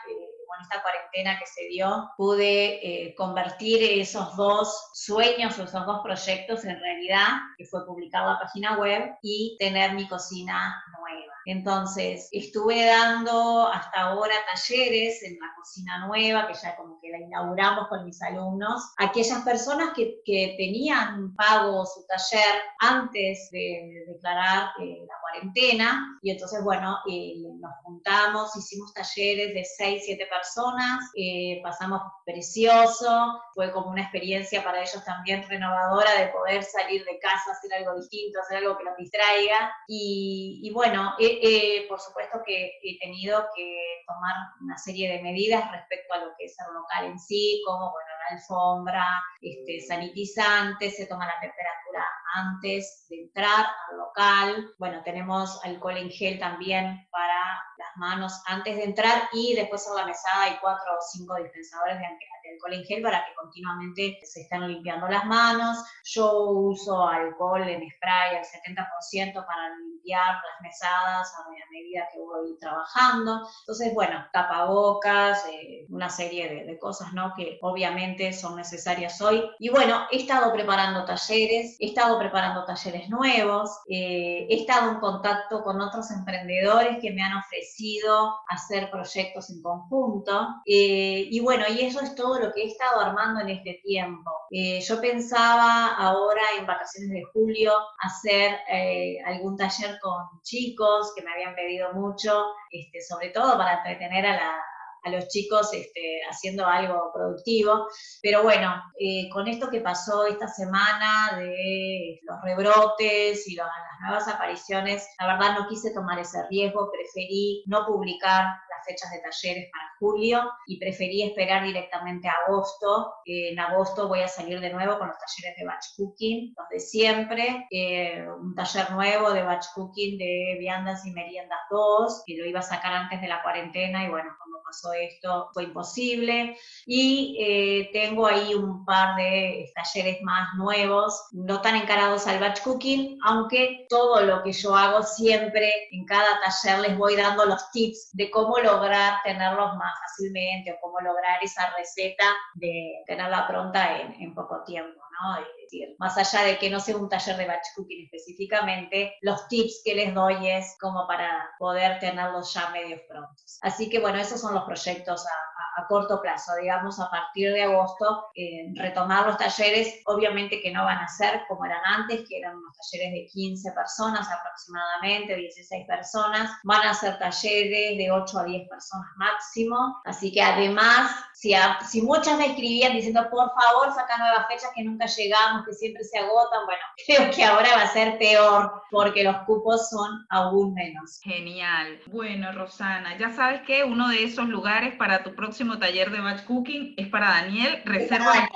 [0.62, 6.66] esta cuarentena que se dio, pude eh, convertir esos dos sueños o esos dos proyectos
[6.66, 7.28] en realidad,
[7.58, 11.37] que fue publicar la página web y tener mi cocina nueva.
[11.48, 17.20] Entonces, estuve dando hasta ahora talleres en la cocina nueva, que ya como que la
[17.20, 18.92] inauguramos con mis alumnos.
[18.98, 20.18] Aquellas personas que,
[20.58, 27.72] tenían pago su taller antes de declarar eh, la cuarentena, y entonces, bueno, eh, nos
[27.84, 34.82] juntamos, hicimos talleres de 6, 7 personas, eh, pasamos precioso, fue como una experiencia para
[34.82, 38.98] ellos también renovadora de poder salir de casa, hacer algo distinto, hacer algo que los
[38.98, 39.74] distraiga.
[39.88, 45.72] Y, y bueno, eh, por supuesto que he tenido que tomar una serie de medidas
[45.72, 49.06] respecto a lo que es el local en sí, como bueno, la alfombra,
[49.42, 54.74] este, sanitizante, se toma la temperatura antes de entrar al local.
[54.78, 59.96] Bueno, tenemos alcohol en gel también para las manos antes de entrar y después en
[59.96, 62.06] la mesada hay cuatro o cinco dispensadores de
[62.54, 65.78] alcohol en gel para que continuamente se estén limpiando las manos.
[66.04, 72.58] Yo uso alcohol en spray al 70% para limpiar las mesadas a medida que voy
[72.60, 73.48] trabajando.
[73.62, 77.34] Entonces, bueno, tapabocas, eh, una serie de, de, cosas, ¿no?
[77.36, 79.44] Que obviamente son necesarias hoy.
[79.60, 85.00] Y bueno, he estado preparando talleres, he estado preparando talleres nuevos, eh, he estado en
[85.00, 90.48] contacto con otros emprendedores que me han ofrecido hacer proyectos en conjunto.
[90.66, 94.32] Eh, y bueno, y eso es todo lo que he estado armando en este tiempo.
[94.52, 101.24] Eh, yo pensaba ahora en vacaciones de julio hacer eh, algún taller con chicos que
[101.24, 104.62] me habían pedido mucho, este, sobre todo para entretener a la,
[105.04, 107.88] a los chicos este, haciendo algo productivo.
[108.22, 113.68] Pero bueno, eh, con esto que pasó esta semana de los rebrotes y las
[114.02, 119.20] nuevas apariciones, la verdad no quise tomar ese riesgo, preferí no publicar las fechas de
[119.20, 123.14] talleres para julio y preferí esperar directamente a agosto.
[123.26, 126.70] Eh, en agosto voy a salir de nuevo con los talleres de batch cooking, los
[126.70, 132.38] de siempre, eh, un taller nuevo de batch cooking de viandas y meriendas 2, que
[132.38, 136.58] lo iba a sacar antes de la cuarentena y bueno, cuando pasó esto fue imposible.
[136.86, 142.62] Y eh, tengo ahí un par de talleres más nuevos, no tan encarados al batch
[142.62, 147.72] cooking, aunque todo lo que yo hago siempre en cada taller les voy dando los
[147.72, 152.26] tips de cómo lograr tenerlos más fácilmente o cómo lograr esa receta
[152.56, 155.07] de tenerla pronta en, en poco tiempo.
[155.22, 155.38] ¿No?
[155.38, 159.48] Es decir, más allá de que no sea un taller de batch cooking específicamente, los
[159.48, 163.60] tips que les doy es como para poder tenerlos ya medios prontos.
[163.62, 167.64] Así que bueno, esos son los proyectos a, a, corto plazo, digamos, a partir de
[167.64, 172.40] agosto, eh, retomar los talleres, obviamente que no van a ser como eran antes, que
[172.40, 178.40] eran unos talleres de 15 personas aproximadamente, 16 personas, van a ser talleres de 8
[178.40, 181.54] a 10 personas máximo, así que además, si,
[181.88, 186.04] si muchas me escribían diciendo, por favor, saca nuevas fechas que nunca llegamos, que siempre
[186.04, 190.74] se agotan, bueno, creo que ahora va a ser peor porque los cupos son aún
[190.74, 191.20] menos.
[191.22, 192.00] Genial.
[192.08, 196.46] Bueno, Rosana, ya sabes que uno de esos lugares para tu próximo taller de batch
[196.46, 198.50] cooking es para Daniel, reserva.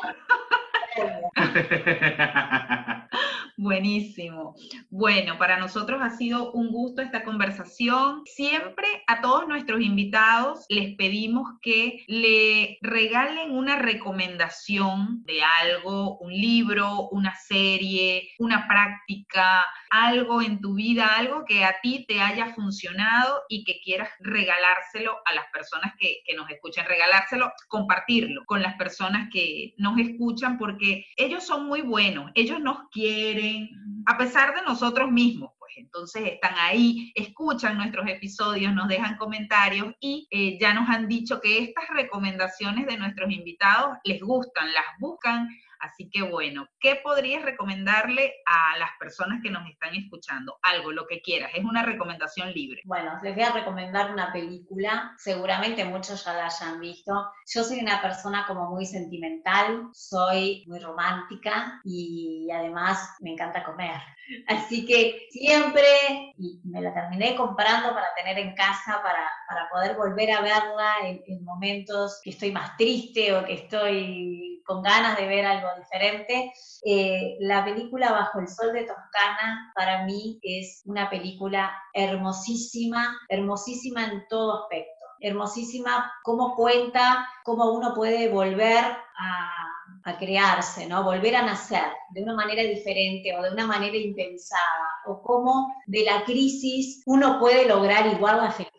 [3.61, 4.55] Buenísimo.
[4.89, 8.23] Bueno, para nosotros ha sido un gusto esta conversación.
[8.25, 16.33] Siempre a todos nuestros invitados les pedimos que le regalen una recomendación de algo, un
[16.33, 22.55] libro, una serie, una práctica, algo en tu vida, algo que a ti te haya
[22.55, 28.63] funcionado y que quieras regalárselo a las personas que, que nos escuchan, regalárselo, compartirlo con
[28.63, 33.50] las personas que nos escuchan porque ellos son muy buenos, ellos nos quieren,
[34.05, 35.51] a pesar de nosotros mismos.
[35.57, 41.07] Pues entonces están ahí, escuchan nuestros episodios, nos dejan comentarios y eh, ya nos han
[41.07, 45.47] dicho que estas recomendaciones de nuestros invitados les gustan, las buscan
[45.81, 50.57] Así que bueno, ¿qué podrías recomendarle a las personas que nos están escuchando?
[50.61, 52.81] Algo, lo que quieras, es una recomendación libre.
[52.85, 57.11] Bueno, les voy a recomendar una película, seguramente muchos ya la hayan visto.
[57.53, 63.99] Yo soy una persona como muy sentimental, soy muy romántica y además me encanta comer.
[64.47, 65.83] Así que siempre,
[66.37, 70.93] y me la terminé comprando para tener en casa, para, para poder volver a verla
[71.03, 75.67] en, en momentos que estoy más triste o que estoy con ganas de ver algo
[75.77, 76.53] diferente.
[76.85, 84.05] Eh, la película Bajo el Sol de Toscana para mí es una película hermosísima, hermosísima
[84.05, 85.05] en todo aspecto.
[85.19, 88.83] Hermosísima cómo cuenta, cómo uno puede volver
[89.17, 89.71] a,
[90.03, 91.03] a crearse, ¿no?
[91.03, 96.03] volver a nacer de una manera diferente o de una manera impensada, o cómo de
[96.03, 98.71] la crisis uno puede lograr igual la felicidad.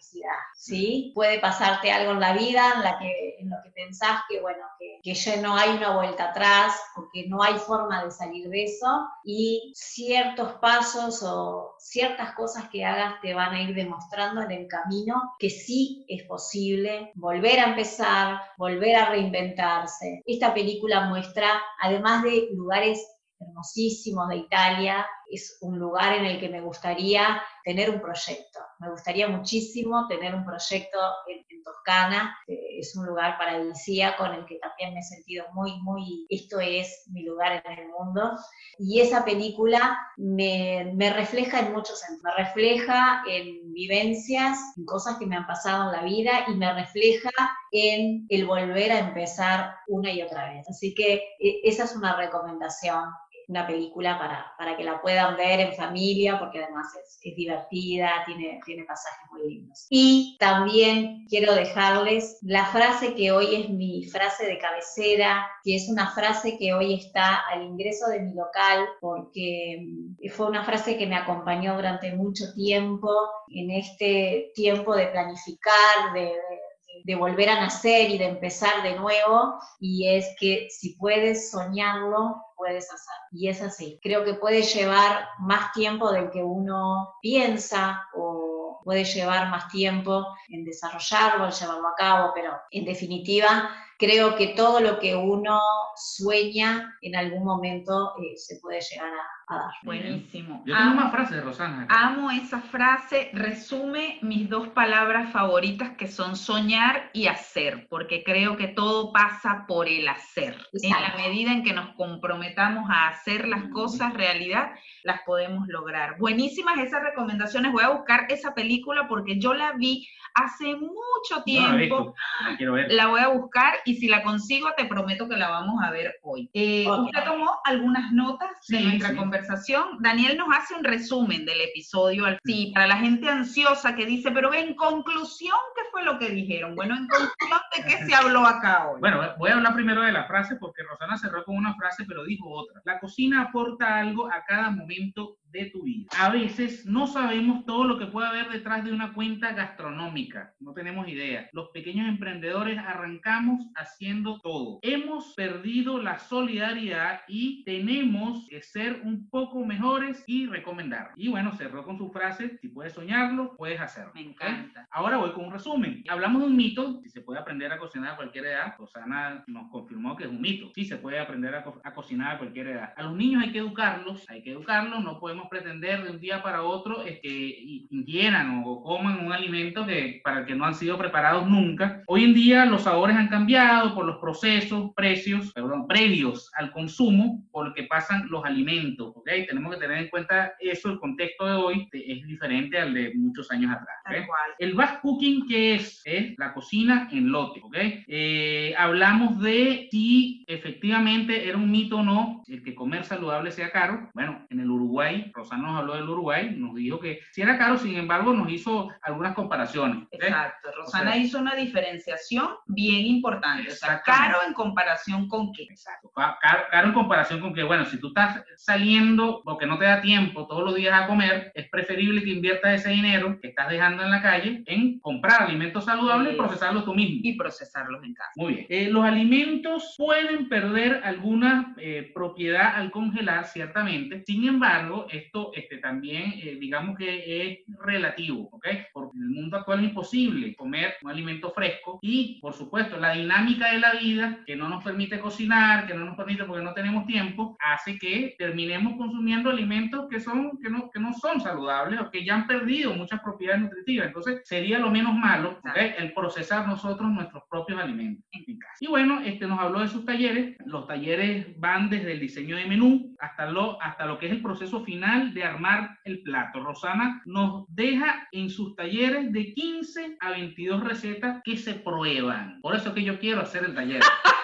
[0.62, 1.10] ¿sí?
[1.14, 4.64] Puede pasarte algo en la vida en, la que, en lo que pensás que, bueno,
[4.78, 8.48] que, que ya no hay una vuelta atrás o que no hay forma de salir
[8.48, 14.42] de eso y ciertos pasos o ciertas cosas que hagas te van a ir demostrando
[14.42, 20.22] en el camino que sí es posible volver a empezar, volver a reinventarse.
[20.26, 23.04] Esta película muestra, además de lugares
[23.40, 28.60] hermosísimos de Italia, es un lugar en el que me gustaría tener un proyecto.
[28.78, 32.36] Me gustaría muchísimo tener un proyecto en, Toscana.
[32.48, 36.58] Eh, es un lugar paradisíaco en el que también me he sentido muy, muy, esto
[36.58, 38.32] es mi lugar en el mundo.
[38.78, 42.24] Y esa película me, me refleja en muchos sentidos.
[42.24, 46.72] Me refleja en vivencias, en cosas que me han pasado en la vida y me
[46.74, 47.30] refleja
[47.70, 50.68] en el volver a empezar una y otra vez.
[50.68, 53.04] Así que eh, esa es una recomendación
[53.49, 58.22] una película para, para, que la puedan ver en familia, porque además es, es, divertida,
[58.26, 59.86] tiene, tiene pasajes muy lindos.
[59.90, 65.88] Y también quiero dejarles la frase que hoy es mi frase de cabecera, que es
[65.88, 70.97] una frase que hoy está al ingreso de mi local, porque mm, fue una frase
[70.97, 73.11] que me acompañó durante mucho tiempo,
[73.49, 76.71] en este tiempo de planificar, de, de
[77.05, 82.43] de volver a nacer y de empezar de nuevo, y es que si puedes soñarlo,
[82.57, 83.14] puedes hacer.
[83.32, 83.99] Y es así.
[84.03, 90.26] Creo que puede llevar más tiempo del que uno piensa o puede llevar más tiempo
[90.49, 95.61] en desarrollarlo, en llevarlo a cabo, pero en definitiva creo que todo lo que uno
[95.97, 99.72] sueña en algún momento eh, se puede llegar a, a dar.
[99.82, 100.62] Buenísimo.
[100.66, 101.82] Yo tengo amo, una frase de Rosana.
[101.84, 102.07] Acá.
[102.07, 108.57] Amo esa frase, resume mis dos palabras favoritas que son soñar y hacer, porque creo
[108.57, 110.55] que todo pasa por el hacer.
[110.72, 110.78] Exacto.
[110.82, 114.72] En la medida en que nos comprometamos a hacer las cosas realidad,
[115.05, 116.18] las podemos lograr.
[116.18, 117.72] Buenísimas esas recomendaciones.
[117.72, 122.14] Voy a buscar esa película porque yo la vi hace mucho tiempo.
[122.40, 122.93] No, la, quiero ver.
[122.93, 126.14] la voy a buscar y si la consigo te prometo que la vamos a ver
[126.22, 126.51] hoy.
[126.53, 127.05] Eh, okay.
[127.05, 129.16] Usted tomó algunas notas de sí, nuestra sí.
[129.16, 129.99] conversación.
[130.01, 132.24] Daniel nos hace un resumen del episodio.
[132.45, 136.74] Sí, para la gente ansiosa que dice, pero en conclusión, ¿qué fue lo que dijeron?
[136.74, 139.01] Bueno, en conclusión, ¿de qué se habló acá hoy?
[139.01, 142.24] Bueno, voy a hablar primero de la frase porque Rosana cerró con una frase, pero
[142.24, 142.80] dijo otra.
[142.84, 146.09] La cocina aporta algo a cada momento de tu vida.
[146.18, 150.72] A veces no sabemos todo lo que puede haber detrás de una cuenta gastronómica, no
[150.72, 151.49] tenemos idea.
[151.53, 154.78] Los pequeños emprendedores arrancamos haciendo todo.
[154.82, 161.10] Hemos perdido la solidaridad y tenemos que ser un poco mejores y recomendar.
[161.16, 164.12] Y bueno, cerró con su frase, si puedes soñarlo, puedes hacerlo.
[164.14, 164.86] Me encanta.
[164.90, 166.04] Ahora voy con un resumen.
[166.08, 169.70] Hablamos de un mito, si se puede aprender a cocinar a cualquier edad, Rosana nos
[169.70, 170.70] confirmó que es un mito.
[170.74, 172.94] Sí se puede aprender a, co a cocinar a cualquier edad.
[172.96, 176.20] A los niños hay que educarlos, hay que educarlos, no podemos podemos pretender de un
[176.20, 180.66] día para otro es que ingieran o coman un alimento que, para el que no
[180.66, 182.02] han sido preparados nunca.
[182.06, 183.61] Hoy en día los sabores han cambiado
[183.94, 189.12] por los procesos, precios, perdón, previos al consumo por el que pasan los alimentos.
[189.14, 189.46] ¿okay?
[189.46, 193.50] Tenemos que tener en cuenta eso, el contexto de hoy es diferente al de muchos
[193.50, 193.96] años atrás.
[194.06, 194.22] ¿okay?
[194.58, 196.02] El batch cooking, ¿qué es?
[196.04, 197.60] Es la cocina en lote.
[197.62, 198.04] ¿okay?
[198.08, 203.70] Eh, hablamos de si efectivamente era un mito o no el que comer saludable sea
[203.70, 204.10] caro.
[204.14, 207.78] Bueno, en el Uruguay, Rosana nos habló del Uruguay, nos dijo que si era caro,
[207.78, 210.08] sin embargo, nos hizo algunas comparaciones.
[210.10, 213.51] Exacto, Rosana hizo una diferenciación bien importante.
[213.61, 215.64] O sea, caro en comparación con qué.
[215.64, 219.84] Exacto, caro, caro, en comparación con que, bueno, si tú estás saliendo porque no te
[219.84, 223.68] da tiempo todos los días a comer, es preferible que inviertas ese dinero que estás
[223.68, 227.20] dejando en la calle en comprar alimentos saludables y procesarlos tú mismo.
[227.22, 228.30] Y procesarlos en casa.
[228.36, 228.66] Muy bien.
[228.68, 234.22] Eh, los alimentos pueden perder alguna eh, propiedad al congelar, ciertamente.
[234.26, 238.66] Sin embargo, esto este, también, eh, digamos que es relativo, ¿ok?
[238.92, 243.12] Porque en el mundo actual es imposible comer un alimento fresco y, por supuesto, la
[243.12, 246.72] dinámica de la vida que no nos permite cocinar, que no nos permite porque no
[246.72, 252.01] tenemos tiempo, hace que terminemos consumiendo alimentos que, son, que, no, que no son saludables
[252.01, 254.07] o que ya han perdido muchas propiedades nutritivas.
[254.07, 255.95] Entonces, sería lo menos malo ¿okay?
[255.99, 258.76] el procesar nosotros nuestros propios alimentos en casa.
[258.80, 260.57] Y bueno, este nos habló de sus talleres.
[260.64, 264.43] Los talleres van desde el diseño de menú hasta lo, hasta lo que es el
[264.43, 266.62] proceso final de armar el plato.
[266.62, 272.61] Rosana nos deja en sus talleres de 15 a 22 recetas que se prueban.
[272.61, 274.02] Por eso que yo quiero hacer el taller.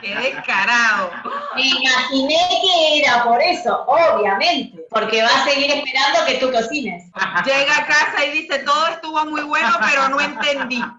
[0.00, 1.10] ¡Qué descarado!
[1.54, 7.04] Me imaginé que era por eso, obviamente, porque va a seguir esperando que tú cocines.
[7.44, 10.82] Llega a casa y dice, todo estuvo muy bueno, pero no entendí.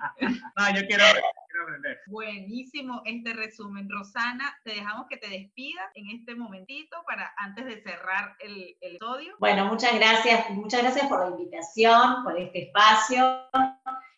[0.58, 2.00] No, yo quiero aprender.
[2.08, 3.90] Buenísimo este resumen.
[3.90, 8.96] Rosana, te dejamos que te despidas en este momentito para antes de cerrar el, el
[8.96, 9.36] episodio.
[9.40, 13.50] Bueno, muchas gracias, muchas gracias por la invitación, por este espacio.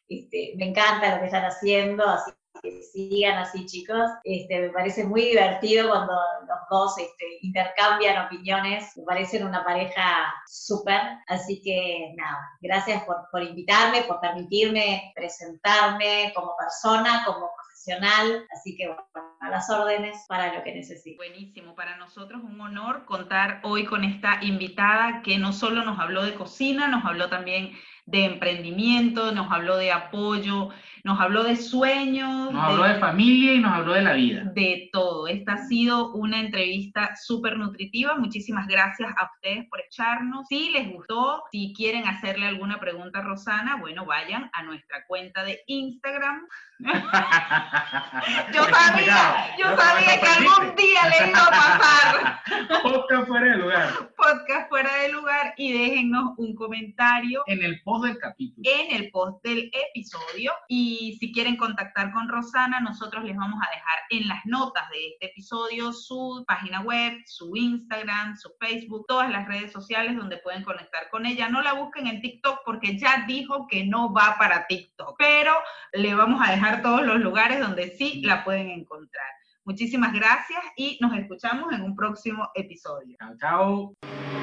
[0.09, 2.31] Este, me encanta lo que están haciendo, así
[2.61, 4.09] que sigan así, chicos.
[4.23, 6.13] Este, me parece muy divertido cuando
[6.47, 8.95] los dos este, intercambian opiniones.
[8.97, 11.01] Me parecen una pareja súper.
[11.27, 18.45] Así que nada, gracias por, por invitarme, por permitirme presentarme como persona, como profesional.
[18.51, 19.03] Así que bueno,
[19.39, 21.15] a las órdenes para lo que necesite.
[21.15, 26.23] Buenísimo, para nosotros un honor contar hoy con esta invitada que no solo nos habló
[26.23, 27.73] de cocina, nos habló también
[28.05, 30.69] de emprendimiento, nos habló de apoyo,
[31.07, 32.51] nos habló de sueños.
[32.51, 34.43] Nos habló de familia y nos habló de la vida.
[34.53, 35.29] De todo.
[35.29, 38.15] Esta ha sido una entrevista súper nutritiva.
[38.15, 40.45] Muchísimas gracias a ustedes por echarnos.
[40.49, 45.45] Si les gustó, si quieren hacerle alguna pregunta a Rosana, bueno, vayan a nuestra cuenta
[45.45, 46.45] de Instagram.
[46.79, 52.37] yo sabía, yo sabía que algún día le iba a pasar.
[52.83, 54.13] Podcast fuera de lugar.
[54.15, 57.43] Podcast fuera de lugar y déjennos un comentario.
[57.47, 58.69] En el post del capítulo.
[58.69, 60.51] En el post del episodio.
[60.99, 65.09] Y si quieren contactar con Rosana, nosotros les vamos a dejar en las notas de
[65.09, 70.63] este episodio su página web, su Instagram, su Facebook, todas las redes sociales donde pueden
[70.63, 71.49] conectar con ella.
[71.49, 75.53] No la busquen en TikTok porque ya dijo que no va para TikTok, pero
[75.93, 79.27] le vamos a dejar todos los lugares donde sí la pueden encontrar.
[79.63, 83.17] Muchísimas gracias y nos escuchamos en un próximo episodio.
[83.19, 84.36] Chao, chao.